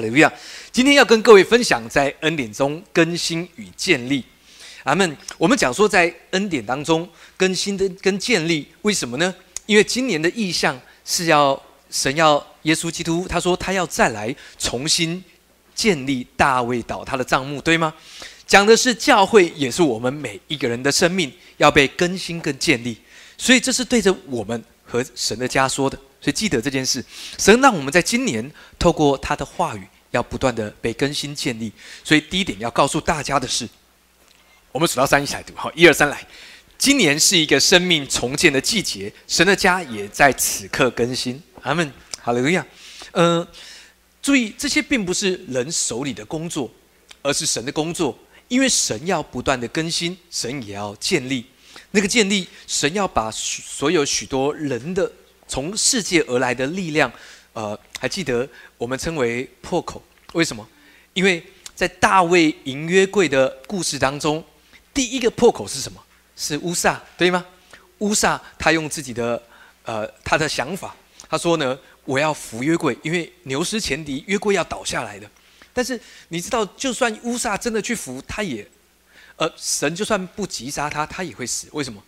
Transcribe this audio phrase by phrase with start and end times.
[0.00, 0.32] 利路亚！
[0.72, 4.24] 今天要跟各位分享在恩典中更新与建立。
[4.84, 5.16] 阿门。
[5.36, 9.34] 我们讲说在恩典当中更新的跟建立，为什么呢？
[9.66, 11.60] 因为今年的意向是要
[11.90, 15.22] 神要耶稣基督，他说他要再来重新
[15.74, 17.92] 建立大卫岛他的账目，对吗？
[18.46, 22.96] 讲的是教会，也是我们每一个人的生命要被更新跟建立，
[23.38, 25.96] 所以这是对着我们和神的家说的。
[26.20, 27.02] 所以记得这件事，
[27.38, 31.72] 神让我们在今年透过他的话语，要不断的被更新建立。
[32.04, 33.66] 所以第一点要告诉大家的是，
[34.70, 36.22] 我们数到三一起来读，好，一二三来。
[36.76, 41.42] 今年是一个生命重建的季节，神的家也在此刻更新。
[41.62, 41.90] 阿门，
[42.20, 42.66] 好了，路亚。
[43.12, 43.46] 呃，
[44.20, 46.70] 注意这些并不是人手里的工作，
[47.22, 48.18] 而是神的工作，
[48.48, 51.46] 因为神要不断的更新，神也要建立。
[51.92, 55.10] 那个建立，神要把所有许多人的。
[55.50, 57.12] 从世界而来的力量，
[57.52, 58.48] 呃，还记得
[58.78, 60.00] 我们称为破口？
[60.34, 60.66] 为什么？
[61.12, 64.42] 因为在大卫迎约柜的故事当中，
[64.94, 66.00] 第一个破口是什么？
[66.36, 67.44] 是乌萨，对吗？
[67.98, 69.42] 乌萨他用自己的
[69.82, 70.94] 呃他的想法，
[71.28, 75.28] 他说呢，我要扶约柜，因为牛失前敌，约柜要倒下来的。
[75.72, 78.64] 但是你知道，就算乌萨真的去扶，他也，
[79.34, 81.66] 呃，神就算不击杀他，他也会死。
[81.72, 82.00] 为什么？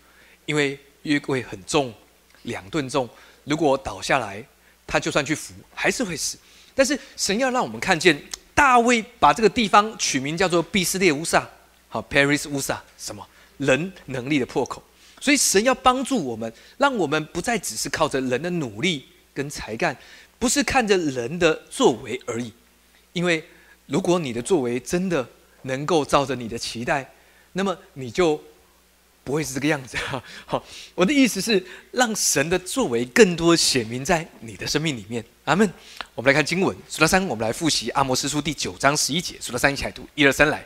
[0.45, 1.93] 因为约柜很重，
[2.43, 3.09] 两吨重。
[3.45, 4.45] 如果倒下来，
[4.87, 6.37] 他就算去扶，还是会死。
[6.73, 8.21] 但是神要让我们看见，
[8.53, 11.47] 大卫把这个地方取名叫做毕斯列乌萨，
[11.89, 13.27] 好，Paris 乌萨，什么
[13.57, 14.81] 人能力的破口。
[15.19, 19.97] 所以神要帮助我们，让我们不再只是靠着人的努力跟才干，
[20.39, 22.51] 不是看着人的作为而已。
[23.11, 23.43] 因为
[23.85, 25.27] 如果你的作为真的
[25.63, 27.13] 能够照着你的期待，
[27.51, 28.41] 那么你就。
[29.23, 30.21] 不会是这个样子哈。
[30.45, 30.63] 好，
[30.95, 35.23] 我的意思是让神的作为更多显明在你的生命里面。
[35.45, 35.71] 阿门。
[36.15, 39.35] 我们来看经文，数到三，我们来复习阿摩斯书第九章十一节。
[39.41, 40.63] 数到三一起来读，一二三来。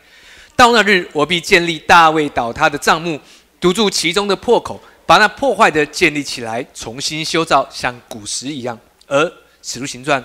[0.57, 3.19] 到那日，我必建立大卫倒塌的帐幕，
[3.61, 8.77] 堵住其中的破口，把那破坏的建立起来，重新修造，像古时一样。
[9.05, 10.21] 而使徒行传，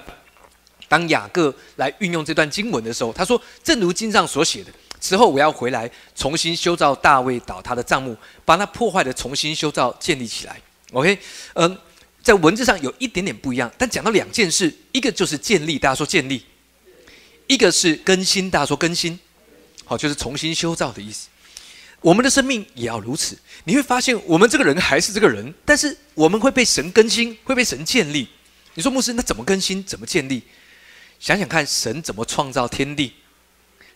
[0.88, 10.62] 当雅各来运用这段经文的时候，他说：“正如经上所写的。”之后我要回来重新修造大卫倒塌的帐幕，把那破坏的重新修造建立起来。
[10.92, 11.18] OK，
[11.54, 11.76] 嗯，
[12.22, 16.40] 在文字上有一点点不一样，但讲到两件事，一个就是建立，大家说建立；
[17.48, 19.18] 一个是更新，大家说更新。
[19.84, 21.26] 好，就是重新修造的意思。
[22.00, 23.36] 我们的生命也要如此。
[23.64, 28.28] 你会发现，我们这个人还是这个人，但是我们会被神更新，会被神建立。
[28.74, 29.82] 你说牧师，那怎么更新？
[29.82, 30.44] 怎么建立？
[31.19, 33.12] 想想看，神怎么创造天地？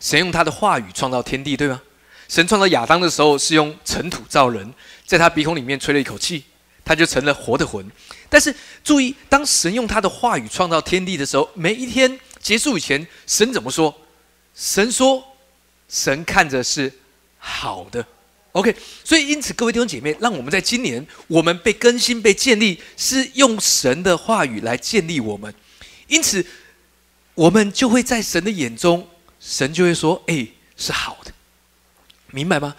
[0.01, 1.81] 神用他的话语创造天地，对吗？
[2.29, 4.73] 神创造亚当的时候是用尘土造人，
[5.07, 6.45] 在他鼻孔里面吹了一口气，
[6.84, 7.89] 他就成了活的魂。
[8.29, 8.53] 但是
[8.83, 13.95] 注意，当神用他的话语创造天地的时候，每一天结束以前，神怎么说？
[14.56, 15.23] 神说
[15.89, 16.93] ：“神看着是
[17.39, 18.05] 好的。”
[18.53, 18.75] OK，
[19.05, 25.55] 所以因此，各位弟兄姐妹，让我们在今年，我们被更新、被建立，是用神的话语来建立我们。
[26.09, 26.45] 因此，
[27.35, 29.06] 我们就会在神的眼中。
[29.49, 30.45] 神就会说：“哎，
[30.77, 31.31] 是好的，
[32.33, 32.75] 明白吗？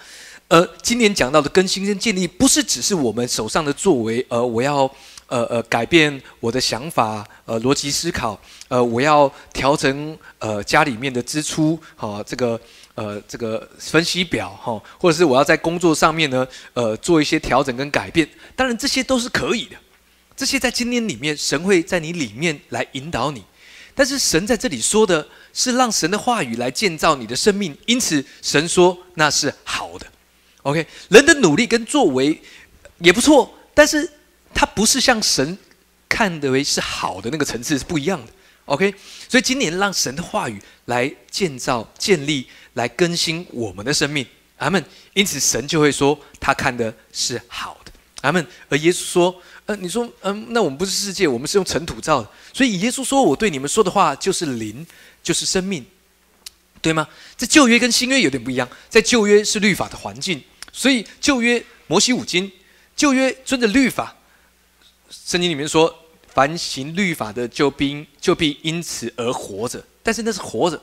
[0.49, 4.83] 呃，今年讲到的更新跟建立，不是只是我们手上的作为，呃，我要
[5.27, 12.59] 呃呃改变我的想法，呃，逻辑思考，呃，我要调整呃家里面的支出，好，这个
[12.95, 18.27] 呃这个分析表哈，或者是我要在工作上面呢，呃，做一些调整跟改变。
[18.57, 19.77] 当然，这些都是可以的，
[20.35, 23.41] 这些在今年里面，神会在你里面来引导你。
[23.97, 25.27] 但是神在这里说的。”
[25.57, 30.05] 是让神的话语来建造你的生命，因此神说那是好的。
[30.61, 32.39] OK，人的努力跟作为
[32.99, 34.07] 也不错，但是
[34.53, 35.57] 它不是像神
[36.07, 38.31] 看的为是好的那个层次是不一样的。
[38.65, 38.93] OK，
[39.27, 44.23] 所以今年让神的话语来建造、建立、来更新我们的生命。
[44.57, 44.85] 阿门。
[45.15, 47.86] 因此神就会说他看的是好的。
[48.21, 48.45] 阿门。
[48.69, 52.29] 而耶稣说：“呃，你说，嗯，那我们不是世界，我们是用尘土造的。
[52.53, 54.85] 所以耶稣说我对你们说的话就是灵。”
[55.23, 55.85] 就是生命，
[56.81, 57.05] 对吗？
[57.35, 58.69] 在旧约跟新约有点不一样。
[58.87, 60.41] 在旧约是律法的环境，
[60.71, 62.49] 所以旧约摩西五经，
[62.95, 64.15] 旧约遵着律法。
[65.09, 65.93] 圣经里面说，
[66.33, 69.83] 凡行律法的，就必就必因此而活着。
[70.01, 70.81] 但是那是活着，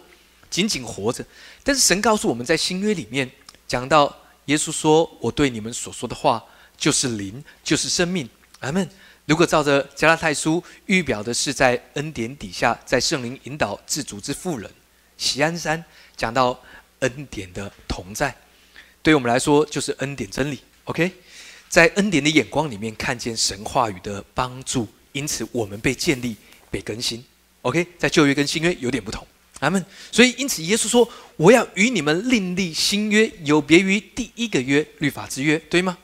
[0.50, 1.24] 仅仅活着。
[1.62, 3.30] 但是神告诉我们在新约里面
[3.66, 4.14] 讲到，
[4.44, 6.44] 耶稣说：“我对你们所说的话，
[6.76, 8.28] 就是灵，就是生命。”
[8.60, 8.88] 阿门。
[9.26, 14.70] 如果照着加拉太书预表的是在恩典底下，在圣灵引导自主之妇人，
[15.16, 15.82] 喜安山
[16.14, 16.60] 讲到
[16.98, 18.36] 恩典的同在，
[19.02, 20.60] 对我们来说就是恩典真理。
[20.84, 21.10] OK，
[21.70, 26.36] 在恩典的眼光里面看见神话语的帮助，因此我们被建立、
[26.70, 27.24] 被更新。
[27.62, 29.26] OK，在旧约跟新约有点不同。
[29.60, 29.82] 阿门。
[30.12, 35.96] 所以因此，耶稣说：“我要与你们另立新约，有别于第一个约律法之约，对吗？”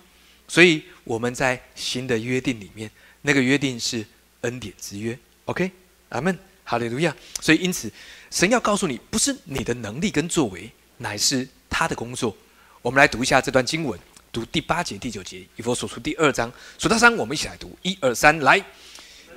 [0.50, 2.91] 所以我们在新的约定里面，
[3.23, 4.05] 那个约定是
[4.41, 5.17] 恩典之约。
[5.44, 5.70] OK，
[6.08, 7.17] 阿门，哈利路亚。
[7.41, 7.88] 所以因此，
[8.32, 12.37] 神要告诉你，不是你的能力跟作为，乃是他的工作。
[12.82, 13.97] 我们来读一下这段经文，
[14.32, 18.61] 读第八节、第九节，以佛所书第二章数到三，我们一起来读，一二三，来。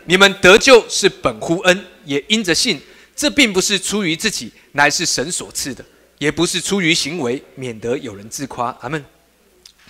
[0.05, 2.81] 你们得救是本乎恩，也因着信。
[3.15, 5.83] 这并不是出于自己，乃是神所赐的；
[6.17, 8.75] 也不是出于行为，免得有人自夸。
[8.81, 9.05] 阿门。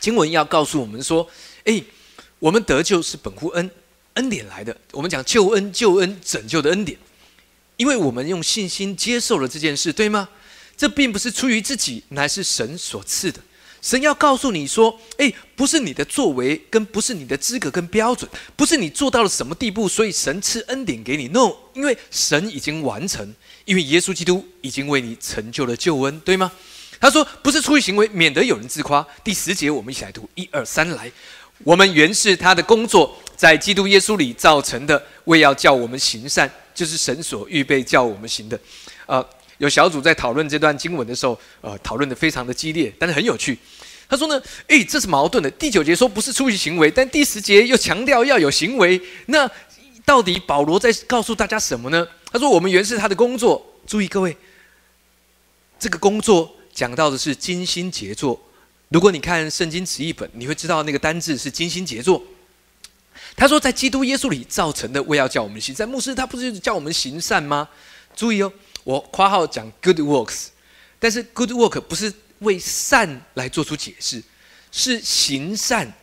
[0.03, 1.25] 经文要告诉我们说：，
[1.63, 1.81] 哎，
[2.37, 3.71] 我们得救是本乎恩，
[4.15, 4.75] 恩典来的。
[4.91, 6.99] 我们讲救恩、救恩、拯救的恩典，
[7.77, 10.27] 因为我们用信心接受了这件事，对吗？
[10.75, 13.39] 这并不是出于自己，乃是神所赐的。
[13.81, 21.29] 神要告诉你说：“哎，不是你的作为，跟不是你的资格跟标准，不是你做到了什么地步，所以神赐恩典给你。
[21.29, 23.33] No，因为神已经完成，
[23.63, 26.51] 因为耶稣基督已经为你成就了救恩，对吗？”
[27.03, 31.11] 他说：“不是出于行为，免得有人自夸。”第十节，我们一起来读：一二三，来。
[31.65, 38.57] 我们原是他的工作，在基督耶稣里造成的，为要叫我们行善，就是神所预备叫我们行的。
[39.05, 39.25] 呃。
[39.57, 43.57] 有小组在讨论这段经文的时候，呃，讨论的非常的激烈，但是很有趣。
[44.09, 45.49] 他说呢，诶，这是矛盾的。
[45.51, 48.99] 第九节说不是出于行为，但第十节又强调要有行为。
[49.27, 49.49] 那
[50.03, 52.07] 到底保罗在告诉大家什么呢？
[52.31, 53.63] 他说我们原是他的工作。
[53.85, 54.35] 注意各位，
[55.79, 58.41] 这个工作讲到的是精心杰作。
[58.89, 62.21] 如果你看圣经词译本，你会知道那个单字是精心杰作。
[63.35, 65.87] 他说在基督耶稣里造成的，为要叫我们行善。
[65.87, 67.69] 牧师他不是叫我们行善吗？
[68.15, 68.51] 注意哦。
[68.83, 70.47] 我括号讲 good works，
[70.99, 74.21] 但是 good work 不是为善来做出解释，
[74.73, 75.93] 是行善，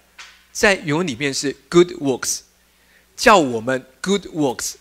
[0.50, 2.38] 在原文里面是 good works，
[3.14, 4.76] 叫我们 good works。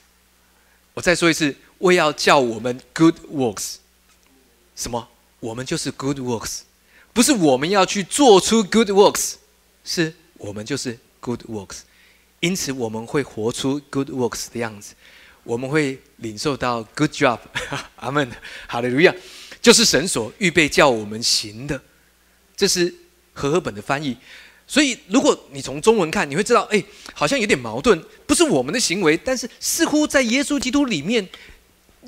[0.93, 3.75] 我再说一次，为要叫我们 good works，
[4.77, 5.09] 什么？
[5.39, 6.59] 我们就是 good works，
[7.13, 9.33] 不是我们要去做出 good works，
[9.83, 11.79] 是我们就是 good works，
[12.39, 14.93] 因此我们会活出 good works 的样子。
[15.43, 17.39] 我们会领受到 good job，
[17.95, 18.29] 阿 门，
[18.67, 19.15] 好的， 如样，
[19.61, 21.81] 就是神所预备叫我们行的，
[22.55, 22.93] 这是
[23.33, 24.15] 和合本的翻译。
[24.67, 26.83] 所以，如果你从中文看，你会知道，哎，
[27.13, 31.27] 好像有点矛盾，不是我们的行为，但是似乎在耶稣基督里面，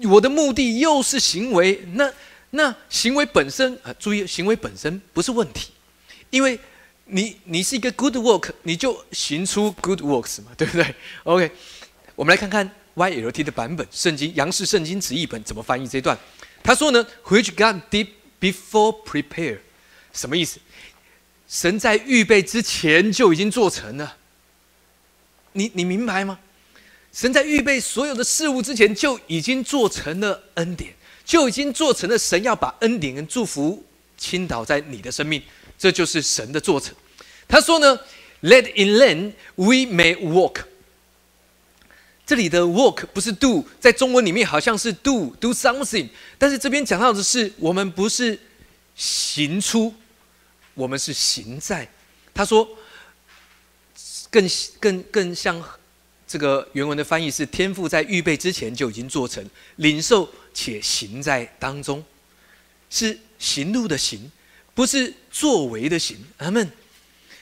[0.04, 1.82] 我的目的又是行为。
[1.94, 2.12] 那
[2.52, 5.72] 那行为本身啊，注意，行为本身不是问题，
[6.30, 6.60] 因为
[7.06, 11.52] 你你是一个 good work，你就行出 good works 嘛，对不对？OK，
[12.16, 12.70] 我们来看看。
[12.94, 16.18] YLT 的版本，圣经杨氏圣经词译本怎么翻译这段？
[16.62, 19.60] 他说呢，Which God did before prepare，
[20.12, 20.60] 什么意思？
[21.48, 24.18] 神在预备之前就已经做成了。
[25.54, 26.38] 你你明白吗？
[27.14, 30.94] 神在预备所有的事物之前就已经做成了恩典，
[31.32, 33.82] 就已经做成了神要把恩典跟祝福
[34.18, 35.42] 倾倒在你的生命，
[35.78, 36.94] 这就是神的做成。
[37.48, 37.98] 他说呢
[38.42, 40.64] ，Let in land we may walk。
[42.26, 48.38] 这里的 “walk” 不是 do，在中文里面好像是 do do something，但是这边讲到的是我们不是
[48.98, 49.94] 行出，
[50.74, 51.90] 我们是行在。
[52.34, 52.68] 他说，
[54.30, 54.46] 更
[54.82, 55.64] 更更像
[56.28, 59.42] 这个原文的翻译是天赋在预备之前就已经做成，
[59.78, 62.04] 领受且行在当中，
[62.90, 64.32] 是行路的行，
[64.74, 66.18] 不是作为的行。
[66.38, 66.72] 阿门。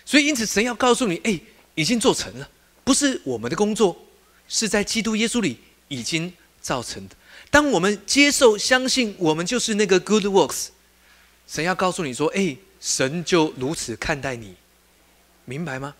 [0.05, 1.39] 所以因此神要告诉你，哎，
[1.75, 2.49] 已经做成了，
[2.83, 4.05] 不是我们的工作。
[4.51, 7.15] 是在基督耶稣里已经造成的。
[7.51, 10.69] 当我们接受、相信，我们就是那个 good works。
[11.47, 14.55] 神要告诉你说：“哎，神就如此看待你，
[15.45, 15.93] 明白吗？”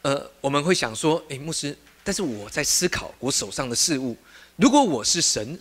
[0.00, 4.16] 呃，我们会想说：“哎，牧师，但是我在思考我手上的事物。
[4.58, 5.56] 如果我是神，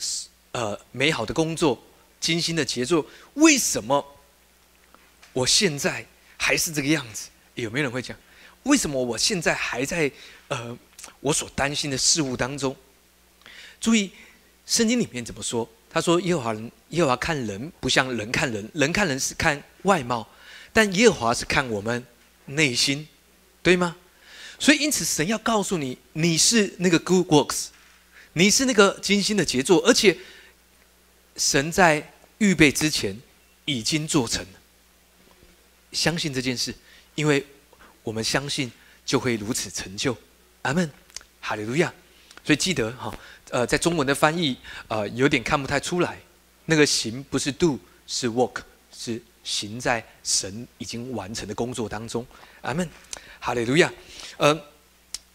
[0.54, 1.80] 呃，美好的工作、
[2.20, 4.04] 精心的杰作，为什么
[5.34, 6.04] 我现在
[6.36, 7.30] 还是这个样子？
[7.54, 8.18] 有没有人会讲？
[8.64, 10.12] 为什么我现在还在？”
[10.50, 10.76] 呃，
[11.20, 12.76] 我所担心的事物当中，
[13.80, 14.10] 注意
[14.66, 15.70] 圣经里面怎么说？
[15.92, 16.56] 他说：“耶和华，
[16.90, 20.28] 耶和华看人不像人看人，人看人是看外貌，
[20.74, 22.04] 但耶和华是看我们
[22.46, 23.08] 内心，
[23.62, 23.96] 对吗？”
[24.58, 27.68] 所以，因此神要告诉你，你是那个 good works，
[28.38, 30.16] 你是那个精心的杰作，而且
[31.38, 33.20] 神在预备之前
[33.66, 34.60] 已经做成了。
[35.92, 36.72] 相信这件事，
[37.16, 37.44] 因为
[38.04, 38.72] 我们相信
[39.04, 40.16] 就会如此成就。
[40.62, 40.88] 阿门，
[41.42, 41.92] 哈利路亚。
[42.44, 43.12] 所以记得哈，
[43.50, 44.56] 呃，在中文的翻译，
[44.88, 46.20] 呃，有点看不太出来。
[46.66, 48.62] 那个行不是 do，是 work，
[48.96, 52.24] 是行在神已经完成的工作当中。
[52.62, 52.88] 阿门，
[53.40, 53.92] 哈利路亚。
[54.38, 54.56] 呃，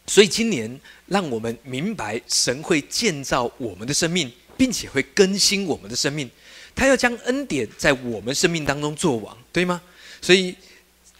[0.06, 6.28] 所以今年让我们明白，神会建造我们的生命，并且会更新我们的生命。
[6.74, 9.80] 他要将恩典在我们生命当中做王，对吗？
[10.20, 10.54] 所以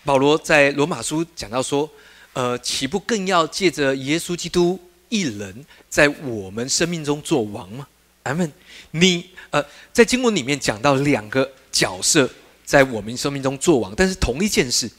[0.04, 1.88] 保罗在罗马书讲到说
[2.34, 7.86] ：“呃，岂不更要借着耶稣基督一人在我们生命中做王吗？”
[8.24, 8.50] 阿门。
[8.92, 12.28] 你呃，在经文里面讲到两个角色
[12.64, 14.90] 在我们生命中做王，但是同一件事。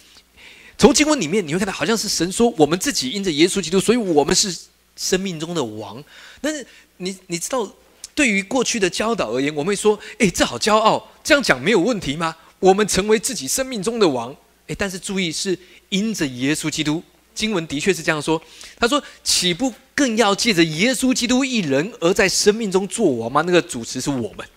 [0.78, 4.56] 从经文里面你会看到，好像是神说我们自己因着耶稣基督，所以我们是
[4.96, 6.04] 生命中的王。
[6.42, 6.66] 但是
[6.98, 7.72] 你你知道？
[8.16, 12.36] 对于过去的教导而言，我们会说：“哎，这好骄傲，这样讲没有问题吗？
[12.60, 14.32] 我们成为自己生命中的王。”
[14.70, 15.58] 哎，但是注意，是
[15.90, 17.02] 因着耶稣基督。
[17.34, 18.40] 经文的确是这样说。
[18.78, 24.48] 他说：“岂不更要借着耶稣基督一人而在生命中做王吗？”那个主持是我们。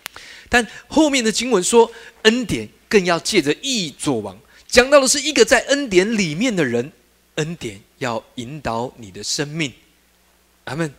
[0.51, 1.91] 但后面的经文说
[2.25, 4.39] ：“恩典更要借着义做王。”
[4.77, 6.93] 讲到的是一个在恩典里面的人，
[7.37, 9.73] 恩典要引导你的生命。
[10.65, 10.93] 阿门。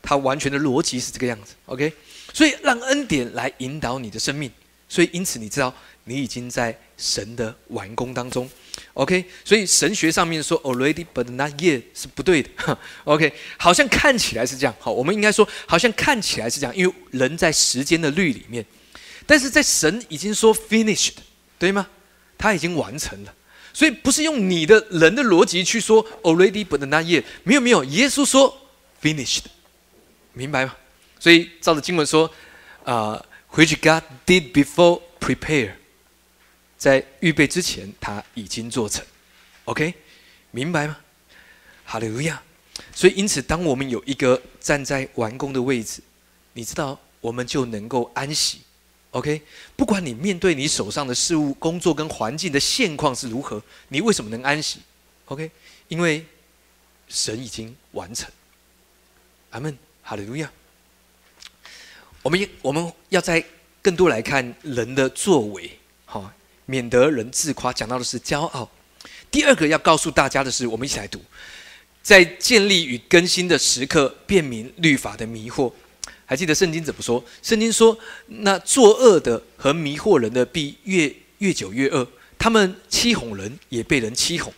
[0.00, 1.92] 它完全的逻辑是这个样子，OK？
[2.32, 4.50] 所以让恩典来引导你的生命，
[4.88, 5.72] 所以因此你知道
[6.04, 8.48] 你已经在神的完工当中
[8.94, 9.22] ，OK？
[9.44, 12.50] 所以神学上面说 already but not yet 是不对的，
[13.04, 13.30] OK？
[13.58, 18.64] 好像看起来是这样，好，我们应该说好像看起来是这样，因为人在时间的律里面，
[19.26, 21.16] 但是在神已经说 finished，
[21.58, 21.86] 对吗？
[22.42, 23.32] 他已经完成了，
[23.72, 28.68] 所以不是用你的人的逻辑去说 already but not yet，没有没有，耶稣说
[29.00, 29.44] finished。
[30.32, 30.74] 明白吗？
[31.20, 32.28] 所以照着经文说，
[32.82, 35.74] 啊，which God did before prepare，
[36.76, 39.04] 在预备之前他已经做成
[39.66, 39.94] ，OK，
[40.50, 40.98] 明白吗？
[41.84, 42.42] 哈利路亚。
[42.92, 46.02] 所以因此，当我们有一个站在完工的位置，
[46.54, 48.62] 你知道，我们就能够安息
[49.12, 49.40] ，OK。
[49.76, 54.80] 不管你面对你手上的事物、工作跟环境的现况是如何，你为什么能安息
[55.26, 55.50] ？OK，
[55.88, 56.26] 因为
[57.08, 58.28] 神已经完成。
[59.50, 59.78] 阿门。
[60.04, 60.50] 哈利路亚！
[62.24, 63.42] 我们我们要在
[63.80, 66.28] 更多来看人的作为，好，
[66.66, 67.72] 免得人自夸。
[67.72, 68.68] 讲到的是骄傲。
[69.30, 71.22] 第二个要告诉大家的是，我们一起来读，
[72.02, 75.72] 在建立与更新的时刻，辨明律法的迷惑。
[76.32, 77.22] 还记得圣经怎么说？
[77.42, 77.94] 圣经说
[78.40, 82.02] ：“那作恶的和迷惑人的，必越越久越恶；
[82.38, 84.50] 他们欺哄人，也被人欺哄。”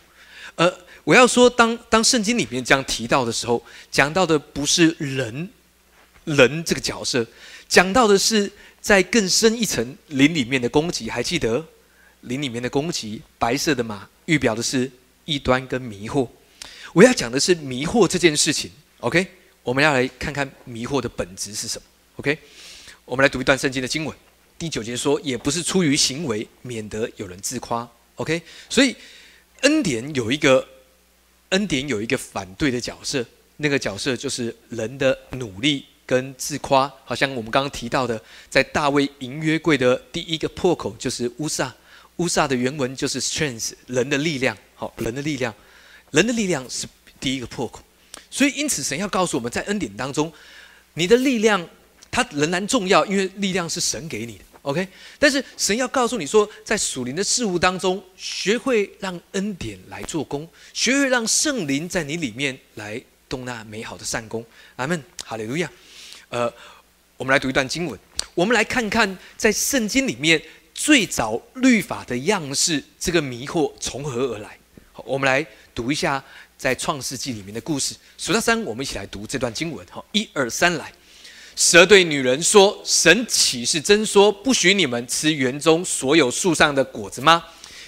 [0.55, 5.49] 而我要说，当当圣经里面这样提到的时候，讲到的不是人，
[6.23, 7.27] 人这个角色，
[7.67, 11.09] 讲到的是在更深一层林里面的攻击。
[11.09, 11.61] 还记得
[12.21, 14.89] 林里面的攻击，白色的马预表的是
[15.25, 16.25] 异端跟迷惑。
[16.93, 18.71] 我要讲的是迷惑这件事情。
[19.01, 19.27] OK，
[19.65, 21.85] 我们要来看看迷惑的本质是什么。
[22.15, 22.37] OK，
[23.03, 24.15] 我们来读一段圣经的经文，
[24.57, 27.85] 第九节说：“也不是出于行为，免得有人自夸。
[28.15, 28.95] ”OK，所以
[29.63, 30.65] 恩典有一个。
[31.49, 33.23] 恩典有一个反对的角色，
[33.57, 36.91] 那个角色就是人的努力跟自夸。
[37.05, 38.19] 好像我们刚刚提到的，
[38.49, 41.73] 在大卫银约柜的第一个破口就是乌撒，
[42.17, 44.57] 乌撒的原文就是 strength，人的力量。
[44.73, 45.53] 好，人的力量，
[46.11, 46.87] 人的力量是
[47.19, 47.79] 第一个破口。
[48.35, 50.29] 所以，因此神要告诉我们在恩典当中，
[50.95, 51.65] 你的力量
[52.11, 54.43] 它仍然重要，因为力量是神给你的。
[54.63, 54.85] OK，
[55.17, 64.45] 但是神要告诉你说，在属灵的事物当中，学会让恩典来做工，学会让圣灵在你里面来动那美好的善功。
[64.75, 65.71] 阿门，哈利路亚。
[66.27, 66.53] 呃，
[67.15, 67.97] 我们来读一段经文，
[68.33, 70.41] 我们来看看在圣经里面
[70.73, 74.57] 最早律法的样式，这个迷惑从何而来？
[75.05, 76.23] 我们来读一下
[76.65, 77.93] 在创世纪里面的故事。
[78.17, 79.85] 数到三，我们一起来读这段经文。
[79.87, 80.91] 好，一二三，来。
[81.55, 87.43] 蛇对女人说：“神岂是真说不许你们吃园中所有树上的果子吗？”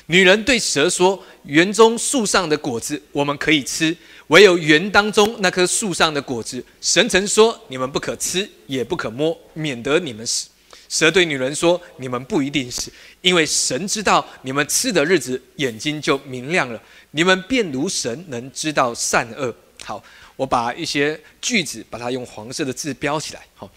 [0.05, 10.49] 女人对蛇说：“园中树上的果子我们可以吃，唯有园当中那棵树上的果子，神曾说你们不可吃，也不可摸，免得你们死。”
[10.87, 12.89] 蛇对女人说：“你们不一定死，
[13.21, 16.81] 因为神知道你们吃的日子，眼睛就明亮了，
[17.11, 20.03] 你们便如神能知道善恶。”好。
[20.37, 23.43] 我把一些句子，把它用黄色的字标起来。
[23.55, 23.67] 好，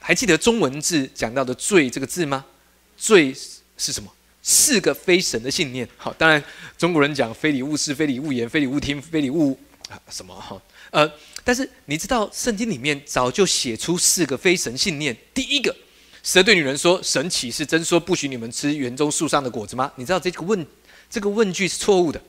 [0.00, 2.42] 还记得中文字讲到的“罪”这个字吗
[2.96, 3.34] ？“罪”
[3.76, 4.10] 是什么？
[4.42, 5.86] 四个非神的信念。
[5.98, 6.42] 好，当然
[6.78, 9.60] 中国人讲“非礼勿视”“非礼勿言”“非礼勿听”“非礼勿
[10.08, 10.58] 什么”哈。
[10.88, 11.06] 呃，
[11.44, 15.14] 但是你知道圣经里面早就写出四个非神信念。
[15.34, 15.76] 第一个，
[16.22, 20.66] 蛇对女人说：“神岂是真说不许你们吃园中树上的果子吗？”你知道这个问
[21.10, 22.20] 这个问句是错误的。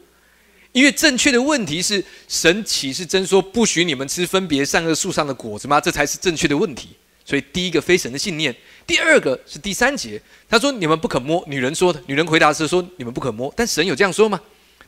[0.71, 5.81] 因为正确的问题是：神岂是真说不许你们吃分别善恶树上的果子吗？
[5.81, 6.89] 这才是正确的问题。
[7.25, 8.55] 所以第一个非神的信念，
[8.85, 11.43] 第二个是第三节，他说你们不可摸。
[11.47, 13.51] 女人说的，女人回答是说你们不可摸。
[13.55, 14.39] 但神有这样说吗？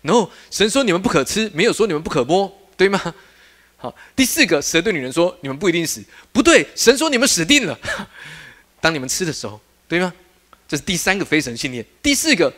[0.01, 2.99] 然后神说你们不可吃，没有说你们不可摸，对吗？
[3.77, 7.75] 好，第四个，蛇对女人说：“你们不一定死。”不对，神说你们死定了。
[8.79, 10.13] 当你们吃的时候，对吗？
[10.67, 11.83] 这是第三个非神信念。
[12.01, 12.53] 第四个，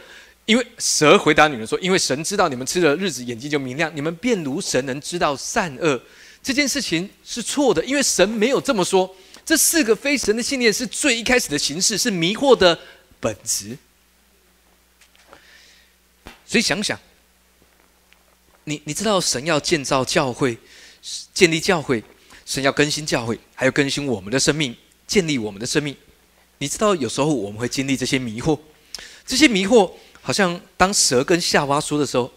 [0.45, 6.01] 因为蛇回答女人说：“因为神知道你们吃的日子眼睛就明亮，你们便如神能知道善恶。”
[6.43, 9.15] 这件事情是错的，因为神没有这么说。
[9.45, 12.77] 这四个非神的信念是最一开始的形式，是迷惑的
[13.19, 13.77] 本质。
[16.45, 16.99] 所以想想，
[18.65, 20.57] 你你知道神要建造教会。
[21.33, 22.01] 建立教会，
[22.45, 24.73] 神要更新教会，还要更新我们的生命，
[25.05, 25.93] 建立我们的生命。
[26.59, 28.57] 你知道，有时候我们会经历这些迷惑，
[29.25, 29.91] 这些迷惑
[30.23, 32.31] 好像当蛇跟夏娃说的时候，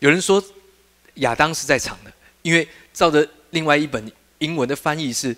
[0.00, 0.42] 有人说
[1.14, 2.12] 亚当是在场的，
[2.42, 5.34] 因为照着另外一本英文的翻译是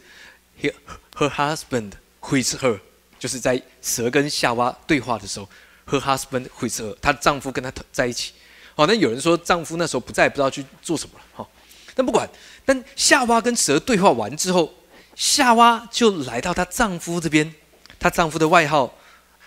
[0.60, 0.74] “her
[1.14, 2.80] her husband with her”，
[3.18, 5.48] 就是在蛇跟夏娃对话的时候
[5.86, 8.32] ，“her husband with her”，她的丈夫跟她在一起。
[8.74, 11.24] 好，那有人说丈夫那时候不在，不知道去做什么了。
[11.32, 11.48] 哈。
[11.94, 12.28] 但不管，
[12.64, 14.74] 但夏娃跟蛇对话完之后，
[15.14, 17.54] 夏娃就来到她丈夫这边。
[17.98, 18.98] 她丈夫的外号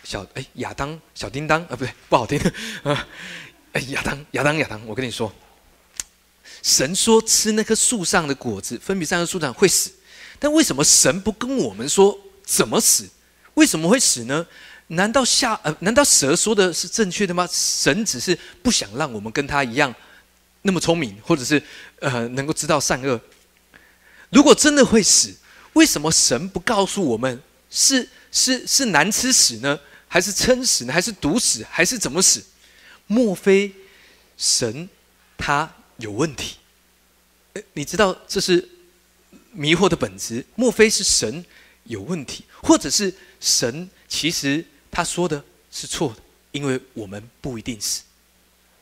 [0.09, 2.39] 小哎亚当小叮当啊，不对，不好听
[2.81, 3.07] 啊！
[3.73, 5.31] 哎亚当亚当亚当，我跟你说，
[6.63, 9.91] 神说吃那棵树上的果子，分别三棵树上会死。
[10.39, 13.07] 但为什么神不跟我们说怎么死？
[13.53, 14.43] 为什么会死呢？
[14.87, 17.47] 难道下呃难道蛇说的是正确的吗？
[17.51, 19.93] 神只是不想让我们跟他一样。
[20.63, 21.61] 那么聪明，或者是
[21.99, 23.21] 呃能够知道善恶。
[24.31, 25.31] 如果真的会死，
[25.73, 27.39] 为什么神不告诉我们
[27.69, 29.79] 是是是难吃死呢？
[30.09, 30.91] 还是撑死呢？
[30.91, 31.63] 还是毒死？
[31.69, 32.43] 还是怎么死？
[33.07, 33.71] 莫非
[34.37, 34.89] 神
[35.37, 36.57] 他有问题？
[37.73, 38.67] 你知道这是
[39.51, 40.45] 迷惑的本质。
[40.55, 41.45] 莫非是神
[41.83, 46.21] 有问题，或者是神其实他说的是错的？
[46.51, 48.01] 因为我们不一定死，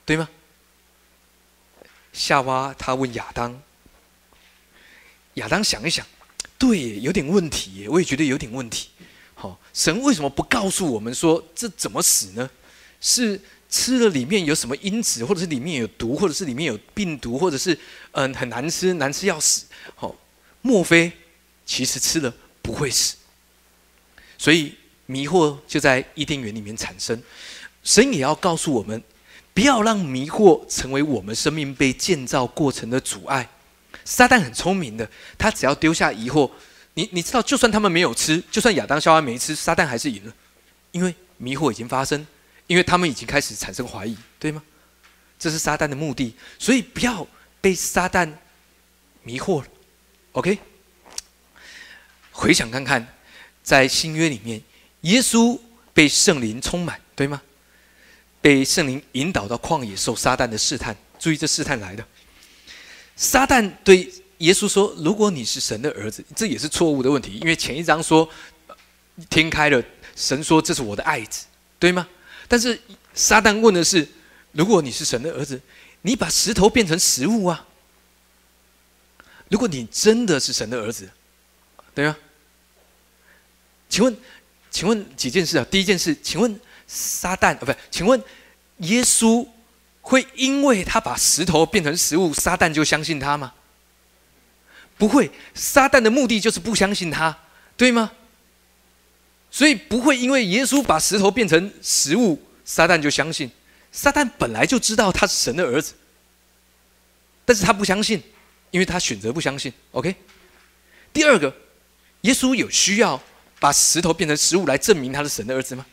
[0.06, 0.30] 对吗？
[2.14, 3.62] 夏娃他问亚当，
[5.36, 6.08] 亚当想一想，
[6.58, 8.90] 对，有点问题，我也觉得有点问题。
[9.78, 12.50] 神为什么不告诉我们说这怎么死呢？
[13.00, 17.78] 是吃了里面有什么因子，或者是里面有毒，或者是里面有病毒，或者是
[18.14, 19.68] 嗯很难吃，难吃要死？
[19.94, 20.16] 好，
[20.64, 21.12] 莫非
[21.64, 23.18] 其实吃了不会死？
[24.36, 24.74] 所以
[25.06, 27.22] 迷惑就在伊甸园里面产生。
[27.84, 29.00] 神也要告诉我们。
[29.54, 33.50] 不要让迷惑成为我们生命被建造过程的阻碍。
[34.06, 36.48] 撒旦很聪明的，他只要丢下疑惑，
[36.98, 40.34] 你你知道，就算他们没有吃，就算亚当夏娃没吃，撒旦还是赢了，
[40.92, 42.26] 因为迷惑已经发生，
[42.66, 44.64] 因为他们已经开始产生怀疑，对吗？
[45.38, 47.28] 这是撒旦的目的，所以不要
[47.62, 48.28] 被撒旦
[49.22, 49.68] 迷惑了。
[50.32, 50.58] OK，
[52.32, 53.08] 回想看看，
[53.62, 54.60] 在新约里面，
[55.02, 55.60] 耶稣
[55.94, 57.40] 被圣灵充满，对吗？
[58.42, 62.04] 被圣灵引导到旷野受撒旦的试探，注意这试探来的。
[63.16, 68.30] 撒旦对耶稣说：“如果你是神的儿子，这也是错误的问题，因为前一章说
[69.30, 69.84] 天开了，
[70.16, 71.46] 神说这是我的爱子，
[71.80, 72.08] 对吗？
[72.48, 72.80] 但是
[73.14, 74.08] 撒旦问的是：
[74.52, 75.60] 如果你是神的儿子，
[76.02, 77.66] 你把石头变成食物啊？
[79.50, 81.10] 如果你真的是神的儿子，
[81.94, 82.16] 对吗？
[83.90, 84.18] 请问，
[84.70, 85.66] 请问几件事啊？
[85.70, 88.22] 第一件事，请问撒旦啊，不，请问。
[88.82, 89.44] 耶稣
[90.02, 93.52] 会因为他把石头变成食物，撒旦就相信他吗？
[94.98, 97.38] 不会，撒旦的目的就是不相信他，
[97.76, 98.12] 对吗？
[99.52, 103.50] 所以不会因为耶稣把石头变成食物，撒旦就相信。
[103.92, 105.94] 撒旦本来就知道他是神的儿子，
[107.46, 108.22] 但是他不相信，
[108.72, 109.72] 因为他选择不相信。
[109.92, 110.16] OK。
[111.14, 111.56] 第二个，
[112.22, 113.22] 耶稣有需要
[113.60, 115.86] 把石头变成食物来证明他是神的儿子吗？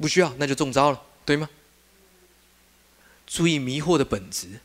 [0.00, 1.02] 不需要，那就中招了。
[1.24, 1.48] 对吗？
[3.26, 4.60] 注意迷惑的本质，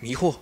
[0.00, 0.36] 迷惑。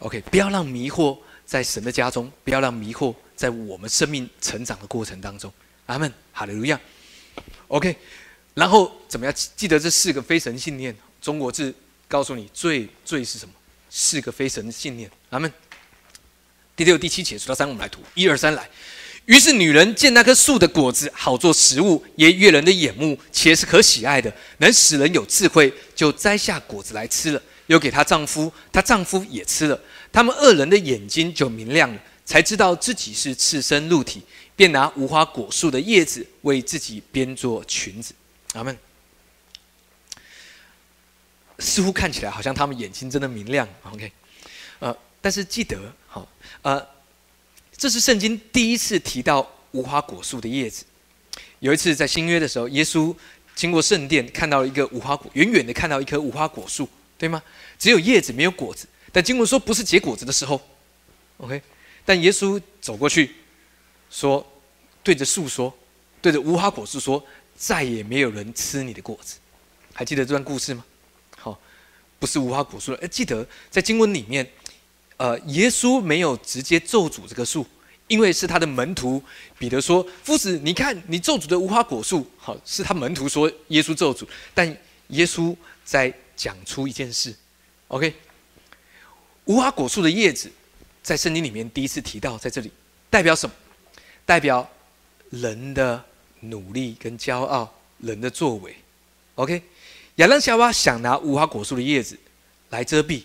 [0.00, 5.52] OK，不要让迷惑在神的家中，不要让迷惑在我们生命成长的过程当中。
[5.86, 6.80] 阿门，哈利路亚。
[7.68, 7.96] OK，
[8.54, 9.34] 然后怎么样？
[9.56, 10.96] 记得这四个非神信念。
[11.20, 11.74] 中国字
[12.06, 13.52] 告诉你，罪罪是什么？
[13.90, 15.10] 四个非神信念。
[15.30, 15.52] 阿门。
[16.76, 18.68] 第六、第七节数到三，我们来读，一二三，来。
[19.26, 29.80] 于是女人见那棵树的果子好做食物，也悦人的眼目，且是可喜爱的，能使人有智慧，就摘下果子来吃了，又给她丈夫，她丈夫也吃了。
[30.12, 34.22] 他们二人的眼睛就明亮了，才知道自己是赤身露体，
[34.54, 38.12] 便拿无花果树的叶子为自己编做裙子。
[38.54, 38.76] 阿门。
[41.60, 43.66] 似乎看起来好像他们眼睛真的明亮。
[43.84, 44.12] OK，
[44.80, 46.28] 呃，但是记得，好，
[46.62, 46.84] 呃。
[47.80, 50.84] 这是圣经第一次提到无花果树的叶子。
[51.60, 53.14] 有一次在新约的时候，耶稣
[53.54, 57.42] 经过圣殿，看到了一个无花果，远远的看到一棵无花果树，对吗？
[57.78, 58.86] 只有叶子没有果子。
[59.12, 60.60] 但经文说不是结果子的时候
[61.38, 61.60] ，OK。
[62.04, 63.34] 但耶稣走过去，
[64.10, 64.46] 说
[65.02, 65.76] 对着树说，
[66.22, 67.22] 对着无花果树说，
[67.56, 69.36] 再也没有人吃你的果子。
[69.92, 70.84] 还记得这段故事吗？
[71.36, 71.58] 好，
[72.18, 72.98] 不是无花果树了。
[73.02, 74.48] 哎，记得在经文里面，
[75.16, 77.66] 呃，耶稣没有直接咒诅这个树。
[78.06, 79.22] 因为是他的门徒
[79.58, 84.66] 彼得说：“夫子，你看你咒诅的无花果树，好是他门徒说耶稣咒诅，但
[85.08, 85.54] 耶稣
[85.84, 87.34] 在讲出一件事
[87.88, 88.14] ，OK？
[89.44, 90.50] 无花果树的叶子
[91.02, 92.72] 在圣经里面第一次提到，在这里
[93.10, 93.54] 代表什么？
[94.24, 94.66] 代表
[95.30, 96.02] 人的
[96.40, 98.76] 努力跟骄傲，人的作为
[99.34, 99.62] ，OK？
[100.16, 102.18] 亚当夏娃想拿无花果树的叶子
[102.70, 103.24] 来遮蔽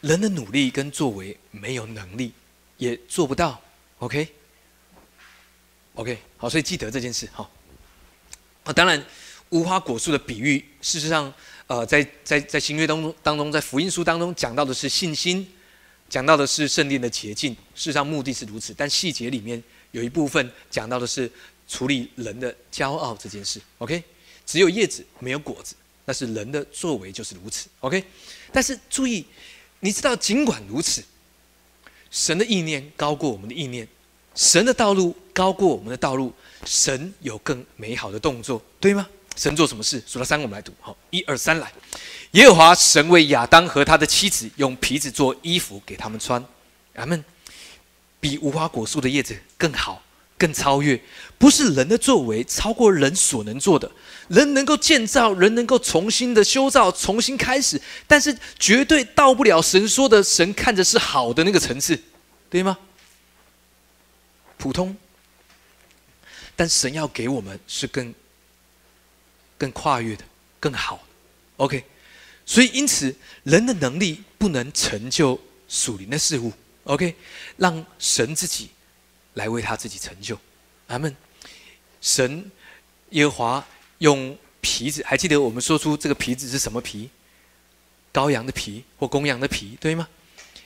[0.00, 2.32] 人的努力跟作为，没有能力。”
[2.80, 3.60] 也做不到
[3.98, 4.32] ，OK，OK，
[6.38, 7.50] 好，所以记得这件事，好。
[8.64, 9.04] 啊，当然，
[9.50, 11.32] 无花果树的比喻，事实上，
[11.66, 15.46] 呃，在在在新约当中当中，在福音书当中讲到的是信心，
[16.08, 21.30] 讲到的是圣殿的洁净，事实上目的是如此，但细节里面有一部分讲到的是
[21.68, 24.02] 处理人的骄傲这件事，OK，
[24.46, 28.04] 只有叶子没有果子，那是人的作为就是如此，OK，
[28.52, 29.24] 但是注意，
[29.80, 31.02] 你知道，尽管如此。
[32.12, 33.86] 神的意念高过我们的意念，
[34.34, 36.34] 神的道路高过我们的道路，
[36.64, 39.08] 神有更美好的动作，对吗？
[39.40, 40.02] 神做什么事？
[40.06, 40.70] 数到三，我们来读。
[40.82, 41.72] 好，一二三，来。
[42.32, 46.44] 耶和华神为亚当和他的妻子用皮子做衣服给他们穿。
[46.96, 47.24] 阿门。
[48.20, 50.02] 比无花果树的叶子更好，
[50.36, 51.02] 更超越，
[51.38, 53.90] 不是人的作为超过人所能做的。
[54.28, 61.98] 人能够建造，人能够重新的修造，重新开始，但是绝对到不了神说的神看着是好的那个层次，
[62.50, 62.76] 对吗？
[64.58, 64.94] 普通，
[66.54, 68.12] 但神要给我们是更
[69.60, 70.24] 更跨越的，
[70.58, 71.06] 更好。
[71.58, 71.84] OK，
[72.46, 76.50] 所以因此人的能力不能成就属灵的事物。
[76.84, 77.14] OK，
[77.58, 78.70] 让神自己
[79.34, 80.38] 来为他自己成就。
[80.86, 81.14] 阿门。
[82.00, 82.50] 神
[83.10, 83.66] 耶和华。
[84.00, 87.10] 用皮子，还记得我们说出这个皮子是什么皮？
[88.14, 90.08] 羔羊的皮或公羊的皮，对吗？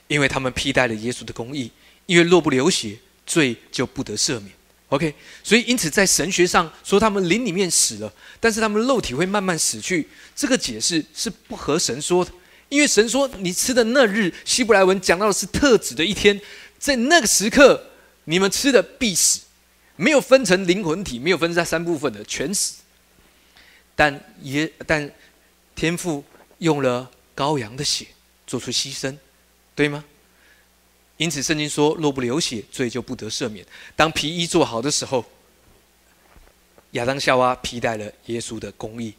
[0.07, 1.72] 因为他们披戴了耶稣的公义，
[2.07, 4.52] 因为若不流血，罪就不得赦免。
[4.88, 12.31] OK，所以因此在神学上说他们灵里面死了，但是他们肉体会慢慢死去，这个解释是不合神说的。
[12.68, 16.40] 因为神说你吃的那日，希伯来文讲到的是特指的一天，
[16.79, 17.90] 在那个时刻
[18.25, 19.40] 你们吃的必死，
[19.97, 22.77] 没有分成灵魂体，没有分在三部分的，全死。
[23.97, 25.11] 但也但
[25.75, 26.25] 天父
[26.59, 28.07] 用了羔羊的血
[28.47, 29.16] 做出牺牲，
[29.75, 30.05] 对吗？
[31.16, 33.64] 因此圣经说，若不流血，罪就不得赦免。
[33.94, 35.24] 当皮衣做好的时候，
[36.92, 39.14] 亚当夏娃披戴了耶稣的公义，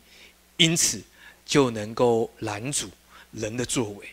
[0.57, 1.01] 因此
[1.45, 2.89] 就能够拦阻
[3.31, 4.07] 人的作为。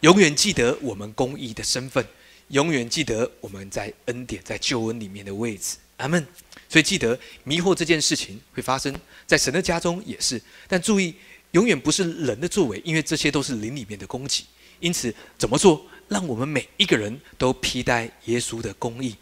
[0.00, 2.06] 永远记得我们公义的身份，
[2.48, 5.76] 永远记得我们在恩典、在救恩里面的位置。
[5.98, 6.26] 阿门。
[6.70, 8.94] 所以记得迷惑这件事情会发生
[9.26, 11.14] 在神的家中也是，但注意
[11.52, 14.44] 永远不是人的作为，因为这些都是灵里面的供给。
[14.80, 19.16] 因此怎么做，让我们每一个人都披戴耶稣的公义？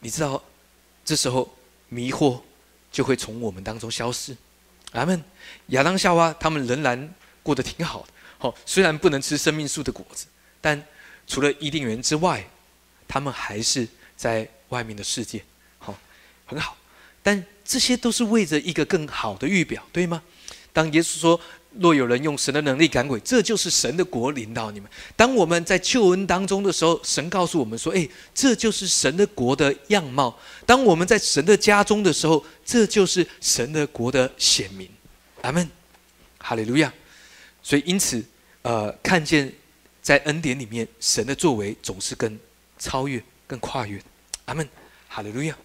[0.00, 0.42] 你知道，
[1.04, 1.56] 这时候
[1.88, 2.40] 迷惑
[2.92, 4.36] 就会从我们当中消失。
[4.92, 5.22] 阿门。
[5.68, 10.26] 亚当夏娃他们仍然过得挺好的，好，虽然不能吃生命树的果子，
[10.60, 10.84] 但
[11.26, 12.44] 除了伊甸园之外，
[13.08, 15.42] 他们还是在外面的世界。
[15.78, 15.96] 好
[16.46, 16.76] 很好，
[17.22, 20.22] 但这些都是为着一个更好的预表，对吗？
[20.72, 21.40] 当耶稣说
[21.80, 34.88] ：“若有人用神的能力赶鬼，这就是神的国领导你们。”当我们在救恩当中的时候，神告诉我们说：“哎，这就是神的国的样貌。”当我们在神的家中的时候，这就是神的国的显明。
[35.42, 35.68] 阿门，
[36.38, 36.92] 哈利路亚。
[37.62, 38.24] 所以因此，
[38.62, 39.52] 呃，看见
[40.00, 42.38] 在恩典里面，神的作为总是更
[42.78, 44.00] 超越、更跨越。
[44.46, 44.68] 阿门，
[45.08, 45.56] 哈利路亚。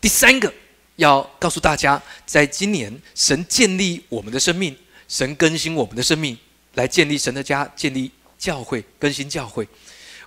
[0.00, 0.52] 第三个
[1.00, 4.76] 要告诉大家，在今年，神建立我们的生命，
[5.08, 6.36] 神更新我们的生命，
[6.74, 9.66] 来建立神的家，建立教会，更新教会。